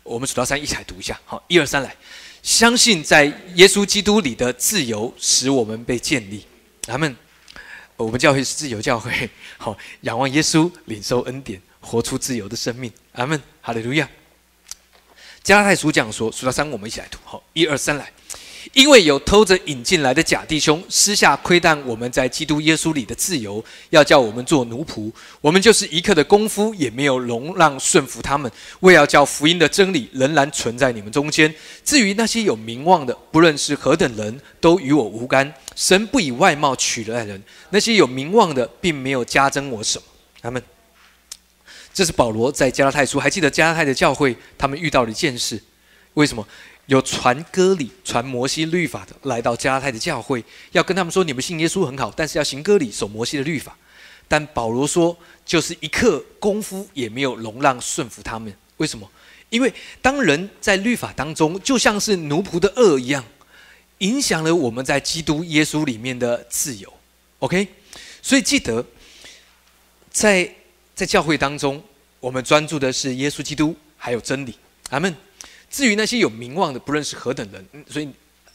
[0.01, 1.19] 我们数到三，一起来读一下。
[1.25, 1.95] 好，一二三，来！
[2.41, 6.43] 相信在耶稣基督里的自由，使我们被建立。
[6.87, 7.15] 阿门。
[7.95, 9.29] 我们教会是自由教会。
[9.59, 12.91] 好，仰望耶稣，领受恩典，活出自由的生命。
[13.11, 13.39] 阿门。
[13.61, 14.09] 哈利路亚。
[15.43, 17.19] 加拉太书讲说，数到三，我们一起来读。
[17.23, 18.11] 好，一二三，来！
[18.71, 25.11] 因为有偷着引进来的假弟兄，私下窥探我们在基督耶稣里的自由，要叫我们做奴仆。
[25.41, 28.49] 我们就是一刻的功夫也没有容让顺服他们，
[28.79, 31.53] 为要叫福音的真理仍然存在你们中间。
[31.83, 35.53] 至于那些有名望的，不论是何等人，都与我无干。
[35.75, 40.05] 神不以外貌取人，那些有名望的，并没有加增我什么。
[40.41, 40.61] 阿门。
[41.93, 45.61] 这是保罗在加拉太书，还记得加拉太的教会，他们遇到了一件事，
[46.15, 46.47] 为什么
[46.87, 53.77] 有传割礼、传摩西律法的来到加拉太的教会，要跟他们说，你们信耶稣很好，但是要行割礼、守摩西的律法。
[54.27, 58.53] 但保罗说，就是一刻功夫也没有容让顺服他们。
[58.77, 59.09] 为什么？
[59.49, 63.23] 因为当人在律法当中，就像是奴仆的恶一样，
[63.99, 66.91] 影响了我们在基督耶稣里面的自由。
[67.39, 67.67] OK，
[68.21, 68.85] 所以记得
[70.09, 70.49] 在。
[70.95, 71.83] 在教会当中，
[72.19, 74.53] 我们专注的是耶稣基督，还有真理。
[74.91, 75.11] 阿门。
[75.73, 78.07] 至于那些有名望的，不论是何等人，所以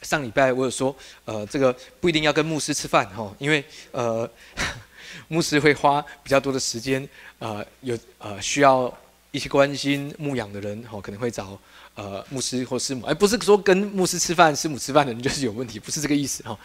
[0.02, 4.30] 上礼拜我有说，呃，这个不一定要跟牧师吃饭哈，因为呃，
[5.26, 7.06] 牧师会花比较多的时间，
[7.40, 8.96] 呃，有呃需要
[9.32, 11.60] 一些关心牧养的人，哈，可能会找
[11.96, 16.56] 呃牧师或师母，而不是说跟牧师吃饭、师母吃饭的人就是有问题，不是这个意思哈。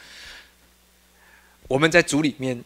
[1.68, 2.64] 我们在主里面。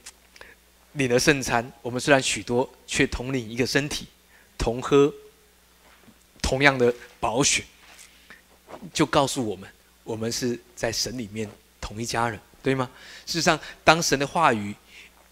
[0.94, 4.08] 领了圣餐，我们虽然许多，却同领一个身体，
[4.58, 5.14] 同喝
[6.42, 7.64] 同样的宝血，
[8.94, 9.70] 就告诉我们，
[10.04, 11.50] 我们是在神里面
[11.80, 12.90] 同一家人，对吗？
[13.26, 14.76] 事实上，当神的话语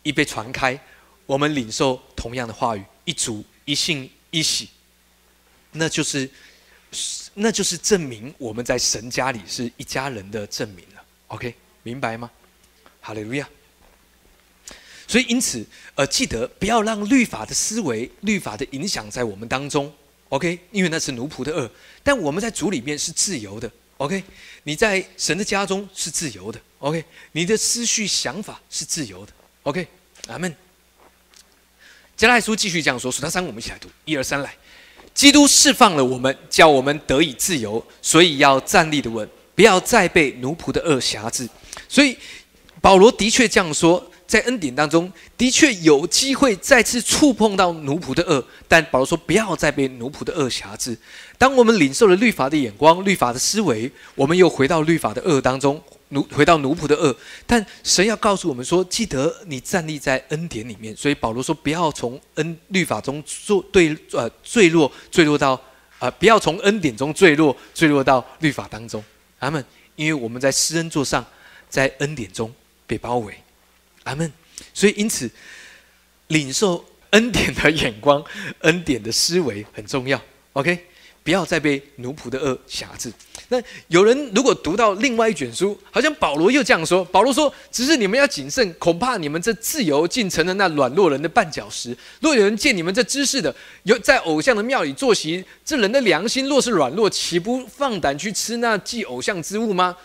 [0.04, 0.80] 一被传开，
[1.26, 4.70] 我们领受同样的话语，一主一信一喜，
[5.72, 6.30] 那就是
[7.34, 11.04] 那就是证明我们在神家里是一家人的证明了。
[11.28, 12.30] OK，明白吗？
[13.02, 13.48] 哈利路亚。
[15.08, 19.94] 所以，因此，呃，记得不要让律法的思维、律法的影响在我们当中
[20.30, 20.60] ，OK？
[20.72, 21.70] 因为那是奴仆的恶。
[22.04, 24.24] 但我们在主里面是自由的，OK？
[24.64, 27.04] 你在神的家中是自由的，OK？
[27.32, 29.32] 你的思绪、想法是自由的
[29.64, 29.88] ，OK？
[30.28, 30.56] 阿门。
[32.18, 34.56] 加拉书继续讲说：数到三，我们一起来读，一二三，来。
[35.14, 41.48] 基督释放了我们，叫我们得以自由，所以要站立的稳，不要再被奴仆的恶辖制。
[41.88, 42.18] 所以，
[42.82, 44.12] 保罗的确这样说。
[44.28, 50.98] 在恩典当中，的确有机会再次触碰到奴仆的恶，但保罗说不要再被奴仆的恶辖制。
[51.38, 57.16] 当我们领受了律法的眼光、律法的思维，我们又回到律法的恶当中，奴回到奴仆的恶。
[57.46, 60.96] 但神要告诉我们说，记得你站立在恩典里面。
[60.96, 65.62] 所以保罗说，不要从恩律法中坠对呃坠落，坠落到
[66.00, 69.04] 啊，不要从恩典中坠落，坠落到律法当中。
[69.40, 69.64] 阿门。
[69.96, 71.26] 因为我们在施恩座上，
[71.70, 72.54] 在恩典中
[72.86, 73.34] 被包围。
[74.06, 74.32] 阿门。
[74.74, 75.30] 所以，因此，
[76.28, 78.24] 领受恩典的眼光、
[78.62, 80.20] 恩典的思维很重要。
[80.54, 80.86] OK，
[81.24, 83.12] 不要再被奴仆的恶辖制。
[83.50, 91.96] 那有人如果读到另外一卷书，好像保罗又这样说：保罗说，只是你们要谨慎，恐怕你们这自由竟成了那软弱人的绊脚石。
[92.22, 99.96] 若有人见你们这知识的，有在偶像的庙里坐席，这人的良心若是软弱，岂不放胆去吃那祭偶像之物吗？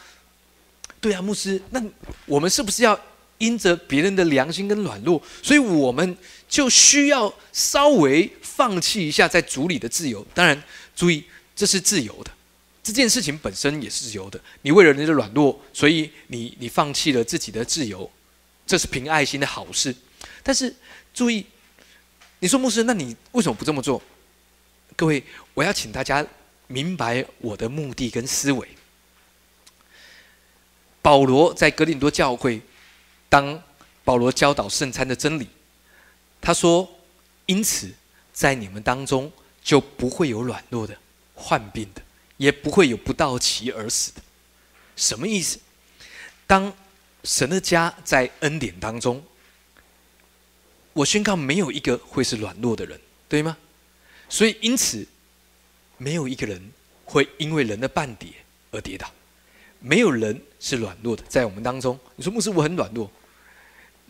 [1.01, 1.83] 对啊，牧师，那
[2.27, 3.01] 我们是不是要？
[3.41, 10.25] 因着别人的良心跟软弱，所以我们就需要稍微放弃一下在主里的自由。
[10.35, 10.63] 当然，
[10.95, 11.25] 注意
[11.57, 12.31] 这是自由的，
[12.83, 14.39] 这件事情本身也是自由的。
[14.61, 18.11] 你为了人的软弱，所以你你放弃了自己的自由，
[18.67, 19.95] 这是凭爱心的好事。
[20.43, 20.75] 但是
[21.15, 21.47] 注意，
[22.41, 24.03] 你说牧师，那你为什么不这么做？
[24.97, 25.25] 各位，
[25.55, 26.27] 我要请大家
[26.67, 28.69] 明白我的目的跟思维。
[31.01, 32.61] 保罗在格林多教会。
[33.31, 33.63] 当
[34.05, 35.49] 保罗教导圣餐的真理，
[36.41, 36.87] 他说
[37.47, 37.91] ：“因此，
[38.33, 40.95] 在你们当中就不会有软弱的、
[41.35, 42.03] 患病的，
[42.37, 44.21] 也不会有不到齐而死的。”
[44.97, 45.59] 什么意思？
[46.47, 46.73] 当
[47.23, 49.23] 神的家在恩典当中，
[50.93, 53.57] 我宣告没有一个会是软弱的人，对吗？
[54.29, 55.07] 所以，因此，
[55.97, 56.73] 没有一个人
[57.05, 58.29] 会因为人的半跌
[58.73, 59.09] 而跌倒。
[59.79, 63.11] 没有人是软弱的，在我们当中，你说牧师，我很软弱。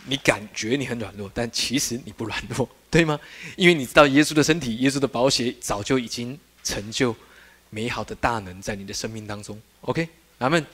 [0.06, 3.18] 你感觉你很软弱，但其实你不软弱，对吗？
[3.56, 7.14] 因为你知道耶稣的身体、耶稣的宝血早就已经成就
[7.68, 9.60] 美好的大能在你的生命当中。
[9.82, 10.08] OK，
[10.38, 10.64] 阿门。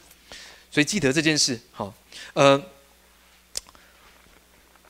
[0.71, 1.95] 所以记得这件事，好，
[2.35, 2.63] 呃，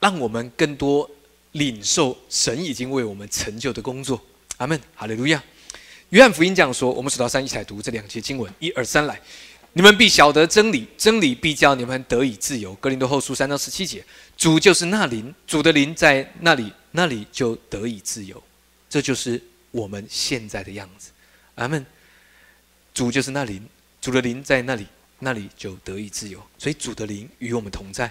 [0.01, 1.09] 让我们更多
[1.53, 4.20] 领受神已经为我们成就的工作。
[4.59, 5.42] 阿门，哈利路亚。
[6.11, 9.20] 约翰福音这样说，我们数到三一起来读这两节经文，一二三来。
[9.77, 12.75] 你们必晓得真理，真理必叫你们得以自由。
[12.77, 14.03] 格林多后书三到十七节，
[14.35, 18.43] 主就是那灵，主的灵在那里，那里就得以自由。
[18.89, 19.39] 这就是
[19.73, 21.11] 我们现在的样子。
[21.57, 21.85] 阿门。
[22.95, 23.69] 主就是那灵，
[24.01, 24.87] 主的灵在那里，
[25.19, 26.43] 那里就得以自由。
[26.57, 28.11] 所以主的灵与我们同在，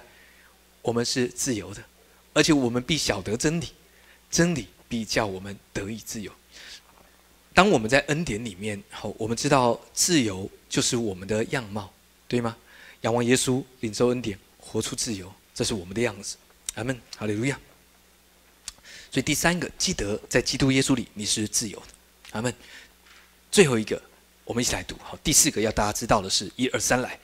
[0.83, 1.83] 我们是自由的，
[2.33, 3.69] 而且我们必晓得真理，
[4.29, 6.31] 真理必叫我们得以自由。
[7.55, 11.89] 当我们在恩典里面，好，我们知道自由就是我们的样貌，
[12.27, 12.55] 对吗？
[13.01, 16.35] 仰望耶稣，领受恩典，活出自由，这是我们的样子。
[16.73, 17.57] 阿门，哈利路亚。
[19.09, 21.85] 所以第三个，记得在基督耶稣里你是自由的。
[22.31, 22.53] 阿门。
[23.49, 24.01] 最后一个，
[24.43, 24.97] 我们一起来读。
[25.01, 27.17] 好，第四个要大家知道的是，一二三来，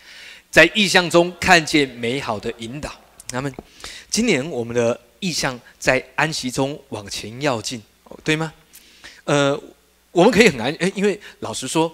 [0.49, 2.97] 在意象中看见美好的引导。
[3.33, 3.53] 阿门。
[4.09, 7.83] 今年我们的意象在安息中往前要进，
[8.23, 8.53] 对吗？
[9.25, 9.61] 呃，
[10.11, 11.93] 我们可以很安，因为老实说，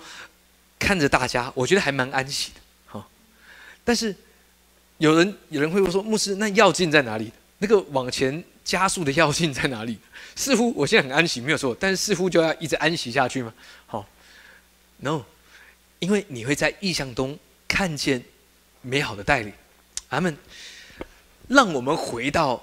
[0.79, 2.61] 看着大家，我觉得还蛮安息的。
[2.85, 3.09] 好，
[3.83, 4.15] 但是
[4.97, 7.31] 有人有人会说，牧师，那要进在哪里？
[7.59, 9.97] 那个往前加速的要进在哪里？
[10.35, 13.53] 似乎我现在很安息，没有错，但是似乎就要一直安息下去吗？
[13.85, 14.07] 好
[14.97, 15.23] ，no，
[15.99, 18.23] 因为你会在意象中看见
[18.81, 19.53] 美好的带领。
[20.09, 20.37] 阿门。
[21.47, 22.61] 让我们回到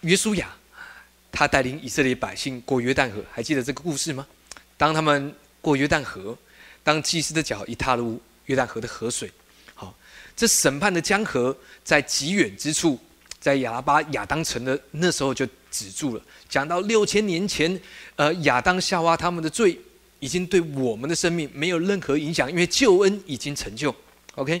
[0.00, 0.52] 约书亚，
[1.30, 4.26] 他带领以色列百姓过约旦河，还记得这个故事吗？
[4.76, 6.36] 当他们过约旦河，
[6.82, 9.30] 当祭司的脚一踏入约旦河的河水，
[9.74, 9.94] 好，
[10.36, 12.98] 这审判的江河在极远之处。
[13.38, 16.22] 在亚拉巴亚当城的那时候就止住了。
[16.48, 17.80] 讲到六千年前，
[18.16, 19.78] 呃，亚当夏娃他们的罪
[20.18, 23.94] 已经对我们的生命没有任何影响，因为救恩已经成就。
[24.34, 24.60] OK，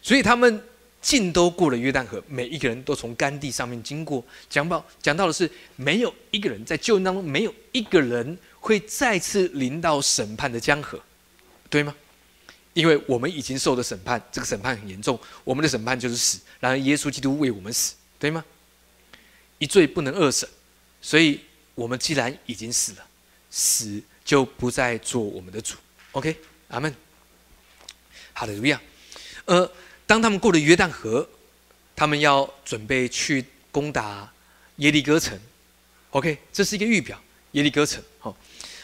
[0.00, 0.62] 所以他们
[1.00, 4.24] 尽都过了约旦河，每一个人都从干地上面经过。
[4.48, 10.98] 讲到讲到的是，没有一个人在救恩当中，没有一个人会再次临到审判的江河，
[11.68, 11.94] 对吗？
[12.72, 16.40] 因为我们已经受的审判，这个审判很严重，我们的审判就是死。
[16.60, 17.96] 然而耶稣基督为我们死。
[18.18, 18.44] 对吗？
[19.58, 20.48] 一罪不能二审，
[21.00, 21.40] 所以
[21.74, 23.04] 我们既然已经死了，
[23.50, 25.74] 死就不再做我们的主。
[26.12, 26.36] OK，
[26.68, 26.94] 阿门。
[28.32, 28.80] 好的，如样。
[29.46, 29.68] 呃，
[30.06, 31.28] 当他们过了约旦河，
[31.96, 34.32] 他们要准备去攻打
[34.76, 35.36] 耶利哥城。
[36.10, 37.20] OK，这是一个预表。
[37.50, 38.36] 耶利哥城，好，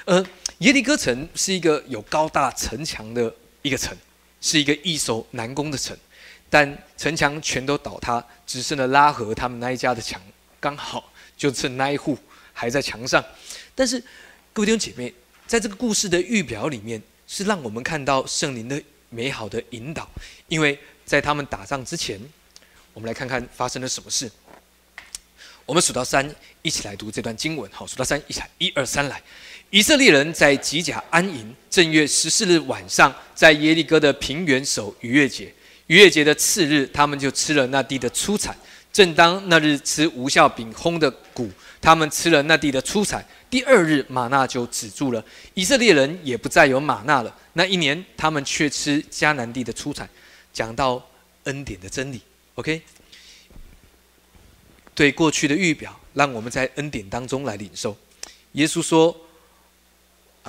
[0.09, 0.25] 呃，
[0.61, 3.95] 耶利哥城是一个有高大城墙的一个城，
[4.41, 5.95] 是一个易守难攻的城。
[6.49, 10.19] 但城墙全都倒塌，只剩了拉合他们那一家的墙，
[10.59, 12.17] 刚好就剩那一户
[12.55, 13.23] 还在墙上。
[13.75, 14.03] 但是
[14.55, 15.13] 各位弟兄姐妹，
[15.47, 20.09] 在这个故事的预表里面，是让我们看到圣灵的美好的引导。
[20.47, 22.19] 因为在他们打仗之前，
[22.95, 24.33] 我们来看看发生了什么事。
[25.67, 27.71] 我们数到三，一起来读这段经文。
[27.71, 29.23] 好，数到三，一起来，一二三，来！
[29.71, 35.53] 以色列人在吉甲安营，正月十四日晚上，在耶利哥的平原守逾越节。
[35.89, 38.57] 逾越节的次日，他们就吃了那地的出产。
[38.91, 41.51] 正当那日吃无效饼烘的谷，
[41.83, 43.25] 他们吃了那地的出产。
[43.51, 47.35] 第二日，玛纳就止住了，以色列人也不再有玛纳了。
[47.53, 50.09] 那一年，他们却吃迦南地的出产。
[50.51, 51.07] 讲到
[51.45, 52.23] 恩典的真理
[52.55, 52.81] ，OK？
[54.95, 57.95] 对过去的预表，让我们在恩典当中来领受。
[58.53, 59.15] 耶稣说：“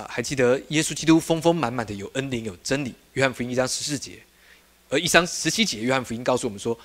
[0.08, 4.18] 还记得耶稣基督丰丰满满的有恩典有真理。”约翰福音一章十四节。
[4.88, 6.76] 而一章十七节，约翰福音告诉我们说，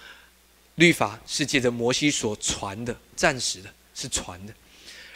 [0.76, 4.54] 律法是借着摩西所传的，暂时的，是传的；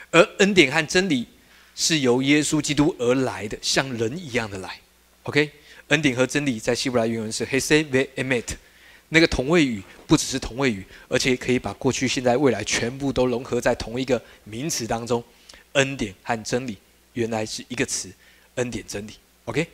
[0.09, 1.27] 而恩典和真理
[1.75, 4.79] 是由耶稣基督而来的，像人一样的来。
[5.23, 5.51] OK，
[5.89, 8.45] 恩典和真理在希伯来原文是 Hesed Emet，
[9.09, 15.23] 那个同位语不只是同位语，而且可以把过去、现在、未来全部都融合在同一个名词当中。
[15.73, 16.75] 恩典和真理
[17.19, 18.09] 原来是一个词，
[18.55, 19.11] 恩典真理。
[19.43, 19.67] OK。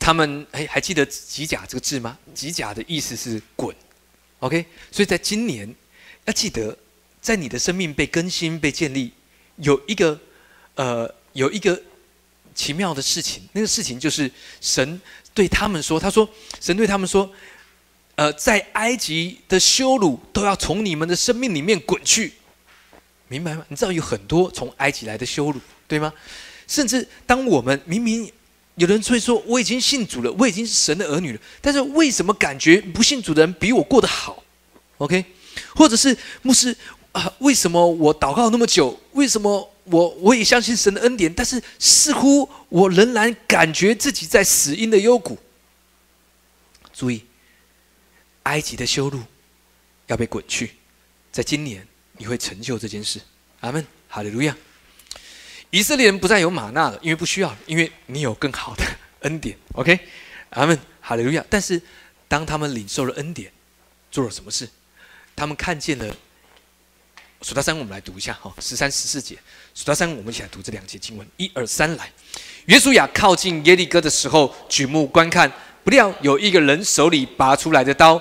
[0.00, 3.74] 他们哎，还记得“吉甲”这个字吗？“吉甲”的意思是“滚”。
[4.40, 5.72] OK，所以在今年
[6.24, 6.76] 要记得，
[7.20, 9.12] 在你的生命被更新、被建立，
[9.56, 10.18] 有一个
[10.74, 11.80] 呃，有一个
[12.54, 13.46] 奇妙的事情。
[13.52, 14.28] 那个事情就是
[14.60, 15.00] 神
[15.32, 16.28] 对他们说：“他说，
[16.60, 17.30] 神对他们说，
[18.16, 22.32] 呃，在埃及的羞辱都要从你们的生命里面滚去，
[23.30, 23.64] 明白吗？
[23.68, 26.12] 你知道有很多从埃及来的羞辱，对吗？
[26.66, 28.30] 甚至当我们明明……
[28.76, 34.42] 有人会说：“我已经信主了，我已经是神的儿女了。”但是为什么感觉不信主的人比我过得好
[34.98, 35.22] ？OK，
[35.74, 36.74] 或者是牧师
[37.12, 37.30] 啊？
[37.40, 38.98] 为什么我祷告那么久？
[39.12, 41.32] 为什么我我也相信神的恩典？
[41.32, 45.38] 但是似乎我仍然感觉自己在死因的幽谷。
[46.94, 47.24] 注意，
[48.44, 49.20] 埃及的修路
[50.06, 50.70] 要被滚去，
[51.30, 51.86] 在今年
[52.20, 53.18] 你会成就这件事。
[53.60, 54.54] 阿门，哈利路亚。
[55.70, 58.84] 以色列人不再有玛纳了，因为不需要，因为你有更好的
[59.20, 59.56] 恩典。
[59.72, 59.98] OK，
[60.50, 61.42] 阿门，哈利路亚。
[61.48, 61.80] 但是，
[62.28, 63.50] 当他们领受了恩典，
[64.10, 64.68] 做了什么事？
[65.34, 66.14] 他们看见了。
[67.40, 69.38] 数到三，我们来读一下哈，十三、十四节。
[69.74, 71.26] 数到三，我们一起来读这两节经文。
[71.38, 72.12] 一二三，来。
[72.66, 75.50] 约书亚靠近耶利哥的时候，举目观看，
[75.82, 78.20] 不料有一个人手里拔出来的刀，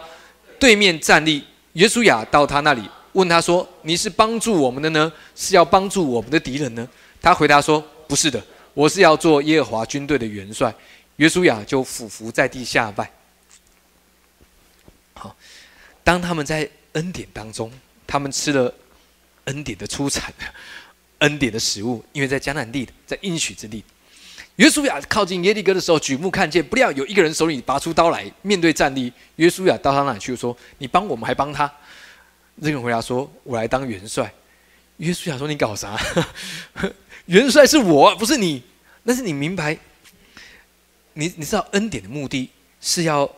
[0.58, 1.44] 对面站立。
[1.74, 6.88] 约书亚到他那里，问他说：“你是帮助我们的呢，是要帮助我们的敌人呢？”
[7.22, 8.44] 他回答说：“不是的，
[8.74, 10.74] 我是要做耶和华军队的元帅。”
[11.18, 13.12] 约书亚就俯伏在地下拜。
[15.16, 15.36] 好，
[16.04, 17.70] 当他们在恩典当中，
[18.08, 18.74] 他们吃了
[19.46, 20.34] 恩典的出产，
[21.20, 23.84] 恩典的食物，因为在迦南地，在应许之地。
[24.56, 29.12] 约书亚靠近耶利哥的时候，举目看见，不料有一个人手里拔出刀来，面对战力。
[29.36, 31.70] 约书亚到他那里去，说：“你帮我们，还帮他？”
[32.62, 34.32] 这个人回答说：“我来当元帅。”
[34.98, 35.98] 约书亚说：“你搞啥？
[37.26, 38.62] 元帅是我，不是你。
[39.06, 39.78] 但是你明白，
[41.14, 42.50] 你你知道恩典的目的
[42.82, 43.30] 是要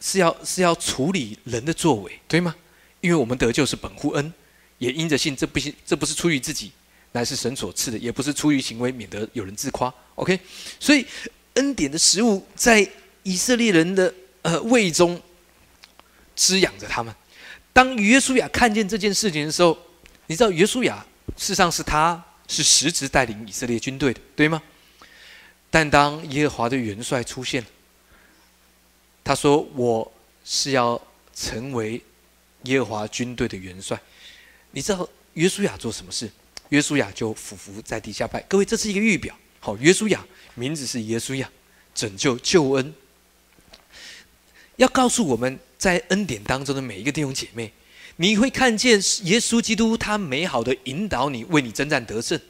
[0.00, 2.54] 是要是要处理人的作为，对吗？
[3.00, 4.32] 因为我们得救是本乎恩，
[4.78, 6.72] 也因着信，这不是这不是出于自己。”
[7.14, 9.92] 乃是神所赐的，也不是出于行为，免得有人自夸。
[10.14, 10.40] OK，
[10.80, 11.06] 所以
[11.54, 12.88] 恩典的食物在
[13.22, 15.20] 以色列人的呃胃中
[16.34, 17.14] 滋养着他们。
[17.72, 19.76] 当约书亚看见这件事情的时候，
[20.26, 21.04] 你知道约书亚
[21.36, 24.62] 事实上是他是实职带领以色列军队的，对吗？
[25.70, 27.64] 但当耶和华的元帅出现，
[29.24, 30.12] 他说：“我
[30.44, 31.00] 是要
[31.34, 32.02] 成为
[32.64, 33.98] 耶和华军队的元帅。”
[34.72, 36.30] 你知道约书亚做什么事？
[36.68, 38.40] 约书亚就俯伏在地下拜。
[38.42, 39.34] 各位，这是一个预表。
[39.60, 40.22] 好，约书亚
[40.54, 41.50] 名字是耶稣亚，
[41.94, 42.94] 拯救救恩，
[44.76, 47.72] 要告诉我们在恩典当中的每一个弟兄姐妹，
[48.16, 48.92] 你会看见
[49.24, 52.40] 耶稣基督他美好的引导你，为你征战得胜。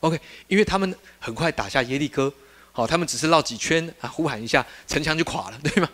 [0.00, 2.32] OK，因为他们很快打下耶利哥，
[2.72, 5.90] 好，他们只是绕几圈啊，呼喊一下，城墙就垮了， 对吗？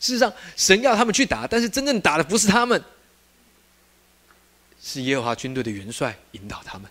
[0.00, 2.82] 事实上，神要他们去打，但是真正打的不是他们，
[4.82, 6.90] 是耶和华军队的元帅引导他们。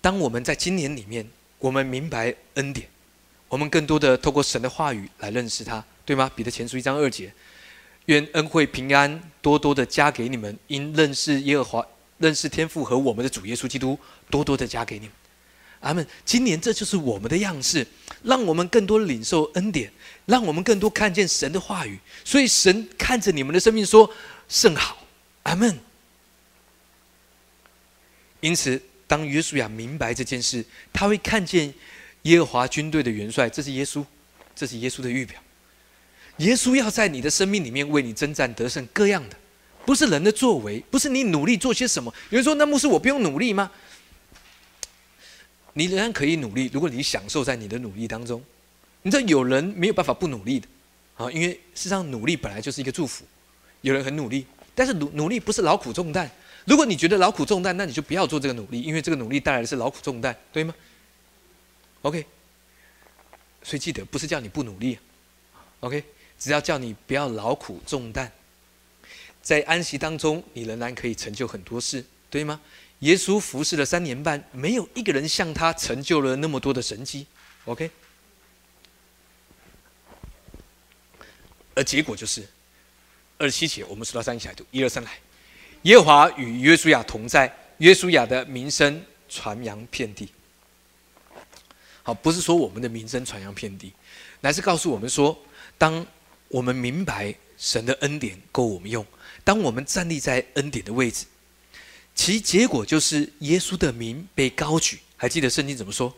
[0.00, 2.88] 当我们在今年里面，我们明白恩典，
[3.48, 6.28] 我们更多的透过神的话语来认识他，对吗？
[6.34, 7.32] 彼得前书一章二节，
[8.06, 11.86] 愿恩惠平安多多的加给你们，因认识耶和华、
[12.18, 13.96] 认识天父和我们的主耶稣基督，
[14.28, 15.12] 多多的加给你们。
[15.78, 16.04] 阿门。
[16.24, 17.86] 今年这就是我们的样式，
[18.24, 19.88] 让我们更多领受恩典，
[20.26, 21.96] 让我们更多看见神的话语。
[22.24, 24.12] 所以神看着你们的生命说
[24.48, 25.06] 甚好。
[25.44, 25.78] 阿门。
[28.40, 28.82] 因此。
[29.06, 31.72] 当约书亚明白这件事，他会看见
[32.22, 34.04] 耶和华军队的元帅，这是耶稣，
[34.56, 35.40] 这是耶稣的预表。
[36.40, 39.36] 耶稣要在你的生命里面为你征战得胜，各样的，
[39.84, 42.12] 不是人的作为，不是你努力做些什么。
[42.30, 43.70] 有人说，那牧师，我不用努力吗？
[45.74, 48.42] 你仍然可以努力，如果你享受在你的努力当中。
[49.02, 50.66] 你知道，有人没有办法不努力的
[51.16, 53.24] 啊，因为事实上努力本来就是一个祝福。
[53.82, 56.30] 有人很努力，但是努努力不是劳苦重担。
[56.66, 60.74] 如果你觉得劳苦重担，那你就不要做这个努力，因为这个努力带来的是劳苦重担，对吗
[62.02, 62.24] ？OK，
[63.62, 64.98] 所以记得不是叫你不努力
[65.80, 66.04] ，OK，
[66.40, 68.32] 只要叫你不要劳苦重担，
[69.42, 72.60] 在安息当中，你仍然可以成就很多事，对吗？
[73.00, 77.26] 耶稣服侍了三年半，没有一个人像他成就了那么多的神迹
[77.66, 77.90] ，OK，
[81.74, 82.46] 而结果就是
[83.38, 85.18] 二十七节，我们数到三起来读，一二三来。
[85.82, 90.28] 耶和华与约书亚同在，约书亚的名声传扬遍地。
[92.02, 93.92] 好，不是说我们的名声传扬遍地，
[94.40, 95.38] 乃是告诉我们说，
[95.78, 96.06] 当
[96.50, 99.06] 我们明白神的恩典够我们用，
[99.42, 101.24] 当我们站立在恩典的位置，
[102.14, 104.98] 其结果就是耶稣的名被高举。
[105.16, 106.14] 还记得圣经怎么说？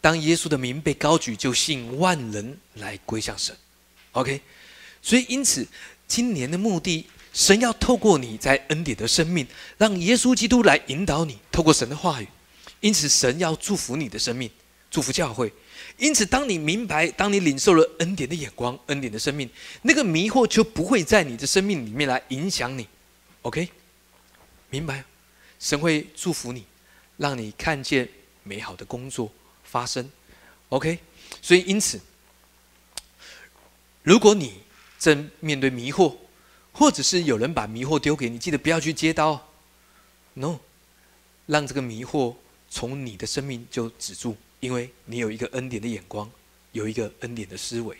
[0.00, 3.56] 当耶稣的名被高举，就信万人来归向神。
[4.12, 4.40] OK，
[5.02, 5.66] 所以因此
[6.06, 7.06] 今年的目的。
[7.32, 9.44] 神要透过你在恩典的生命，
[9.76, 12.28] 让耶稣基督来引导你，透过神的话语。
[12.78, 14.48] 因此，神要祝福你的生命，
[14.94, 15.52] 祝福教会。
[15.98, 19.50] 因此，当你明白，当你领受了恩典的眼光、恩典的生命，
[19.82, 22.86] 那个迷惑就不会在你的生命里面来影响你。
[23.42, 23.68] OK，
[24.70, 25.04] 明白？
[25.58, 26.64] 神会祝福你，
[27.16, 28.08] 让你看见
[28.44, 29.32] 美好的工作
[29.64, 30.08] 发生。
[30.68, 31.00] OK，
[31.42, 32.00] 所以因此，
[34.04, 34.60] 如果你
[35.00, 36.14] 正面对迷惑，
[36.72, 39.48] 或者是有人把迷惑丢给你，记得不要去接刀
[40.34, 40.60] ，no，
[41.46, 42.36] 让这个迷惑
[42.68, 46.30] 从你的生命就止住，因为你有一个恩典的眼光，
[46.72, 47.94] 有一个恩典的思维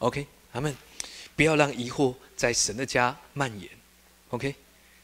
[0.00, 0.76] ，OK，阿门。
[1.34, 3.70] 不要让疑惑在神的家蔓延
[4.28, 4.54] ，OK，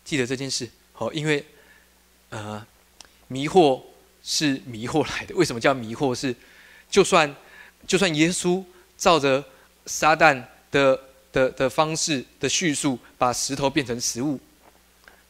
[0.05, 1.43] 记得这件事，好，因为
[2.29, 2.65] 呃，
[3.29, 3.83] 迷惑
[4.23, 5.35] 是迷惑来的。
[5.35, 6.15] 为什么叫迷惑？
[6.15, 6.37] 是
[6.91, 7.35] 就算
[7.87, 8.63] 就算耶稣
[8.99, 9.43] 照着
[9.87, 11.01] 撒旦的。
[11.33, 14.37] 的的方式的叙述，把石头变成食物，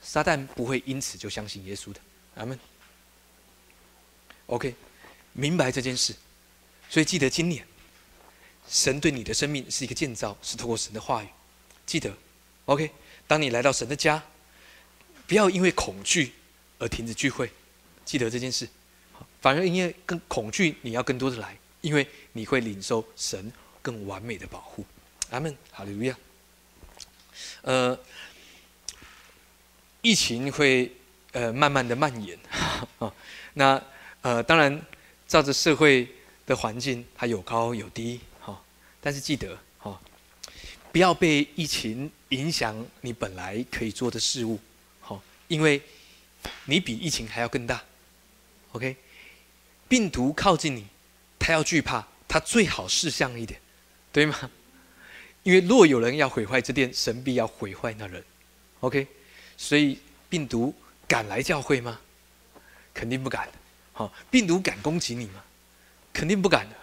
[0.00, 2.00] 撒旦不会因此就相信耶稣的。
[2.36, 2.58] 阿门。
[4.46, 4.74] OK，
[5.32, 6.14] 明白这件事，
[6.88, 7.66] 所以记得今年，
[8.68, 11.28] 神对你的生命是一个建造，是透过神的话语。
[11.86, 12.12] 记得
[12.66, 12.90] ，OK，
[13.26, 14.22] 当你来到神的家，
[15.26, 16.32] 不要因为恐惧
[16.78, 17.50] 而停止聚会。
[18.04, 18.68] 记得这件事，
[19.40, 24.84] 反而因为更恐惧，你要更多的来，因为你会领受神更完美的保护。
[25.30, 26.16] 阿门，哈利路亚。
[27.62, 27.98] 呃，
[30.02, 30.92] 疫情会
[31.32, 32.38] 呃慢慢的蔓延
[32.98, 33.12] 啊。
[33.54, 33.80] 那
[34.22, 34.80] 呃当然
[35.30, 36.08] 照着社会
[36.44, 38.60] 的环境，它有高有低哈。
[39.00, 39.96] 但是记得哈，
[40.90, 44.58] 不要被疫情影响你本来可以做的事物，
[45.00, 45.80] 好，因为
[46.64, 47.80] 你比疫情还要更大。
[48.72, 48.96] OK，
[49.88, 50.84] 病毒靠近你，
[51.38, 53.60] 他要惧怕，他最好识相一点，
[54.10, 54.50] 对吗？
[55.44, 58.24] 因为若有人要毁坏这殿，神必要毁坏那人。
[58.80, 59.06] OK，
[59.56, 60.74] 所以病毒
[61.06, 62.00] 敢来教会吗？
[62.92, 63.48] 肯定不敢。
[64.00, 65.42] 好，病毒敢攻击你吗？
[66.10, 66.76] 肯定不敢的。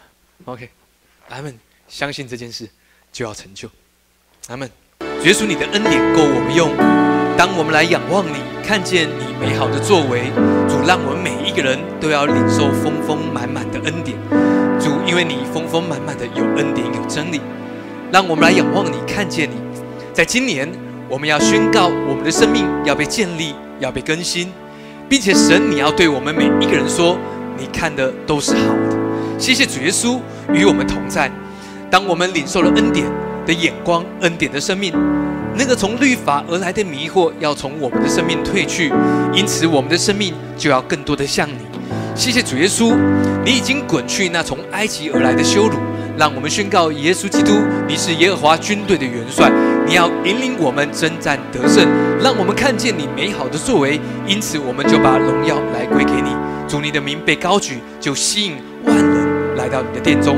[0.46, 0.70] OK，
[1.30, 1.58] 阿门。
[1.88, 2.70] 相信这件事
[3.12, 3.68] 就要成就。
[4.50, 4.70] 阿门。
[5.24, 6.70] 耶稣，你的恩典够我们用。
[7.36, 10.30] 当我们来仰望你，看见你美好的作为，
[10.70, 14.16] 主让我们每一个人都要领受丰丰满满的恩典。
[14.80, 17.42] 主，因为你丰丰满满的有恩典有真理，
[18.12, 19.56] 让我们来仰望你，看见你。
[20.14, 20.72] 在今年，
[21.10, 24.54] 我们要宣告我们的生命要被建立，要被更新，
[25.10, 27.18] 并且神，你要对我们每一个人说，
[27.58, 28.98] 你看的都是好的。
[29.40, 30.20] 谢谢主耶稣
[30.54, 31.32] 与我们同在。
[31.90, 33.06] 当我们领受了恩典
[33.46, 34.94] 的眼光、恩典的生命，
[35.56, 38.92] 那个从律法而来的迷惑要从我们的生命退去，
[39.34, 41.60] 因此我们的生命就要更多的像你。
[42.14, 42.94] 谢谢主耶稣，
[43.46, 45.78] 你已经滚去那从埃及而来的羞辱，
[46.18, 49.50] 让我们宣告耶稣基督，你是耶和华军队的元帅，
[49.88, 51.88] 你要引领我们征战得胜，
[52.22, 56.36] 让我们看见你美好的作为，因此我们就把荣耀来归给你。
[56.68, 60.36] 主你的名被高举，就吸引万人来到你的殿中。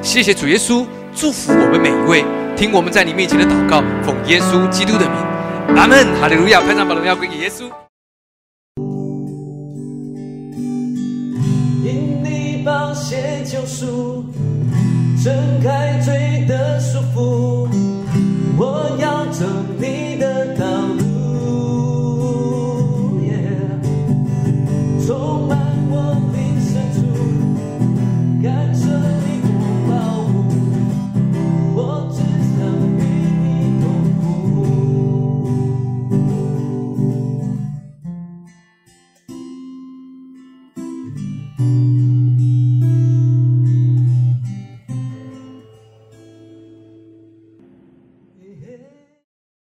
[0.00, 0.86] 谢谢主耶稣，
[1.16, 2.24] 祝福我们每一位，
[2.56, 6.60] 听我们在你面前的祷告，奉耶稣基督的名，阿门，哈利路亚！
[6.60, 7.64] 派上把荣耀归给耶稣。
[11.84, 14.24] 因你宝血救赎，
[15.24, 17.61] 挣开罪的束缚，
[18.58, 19.46] 我要走
[19.78, 20.51] 你的。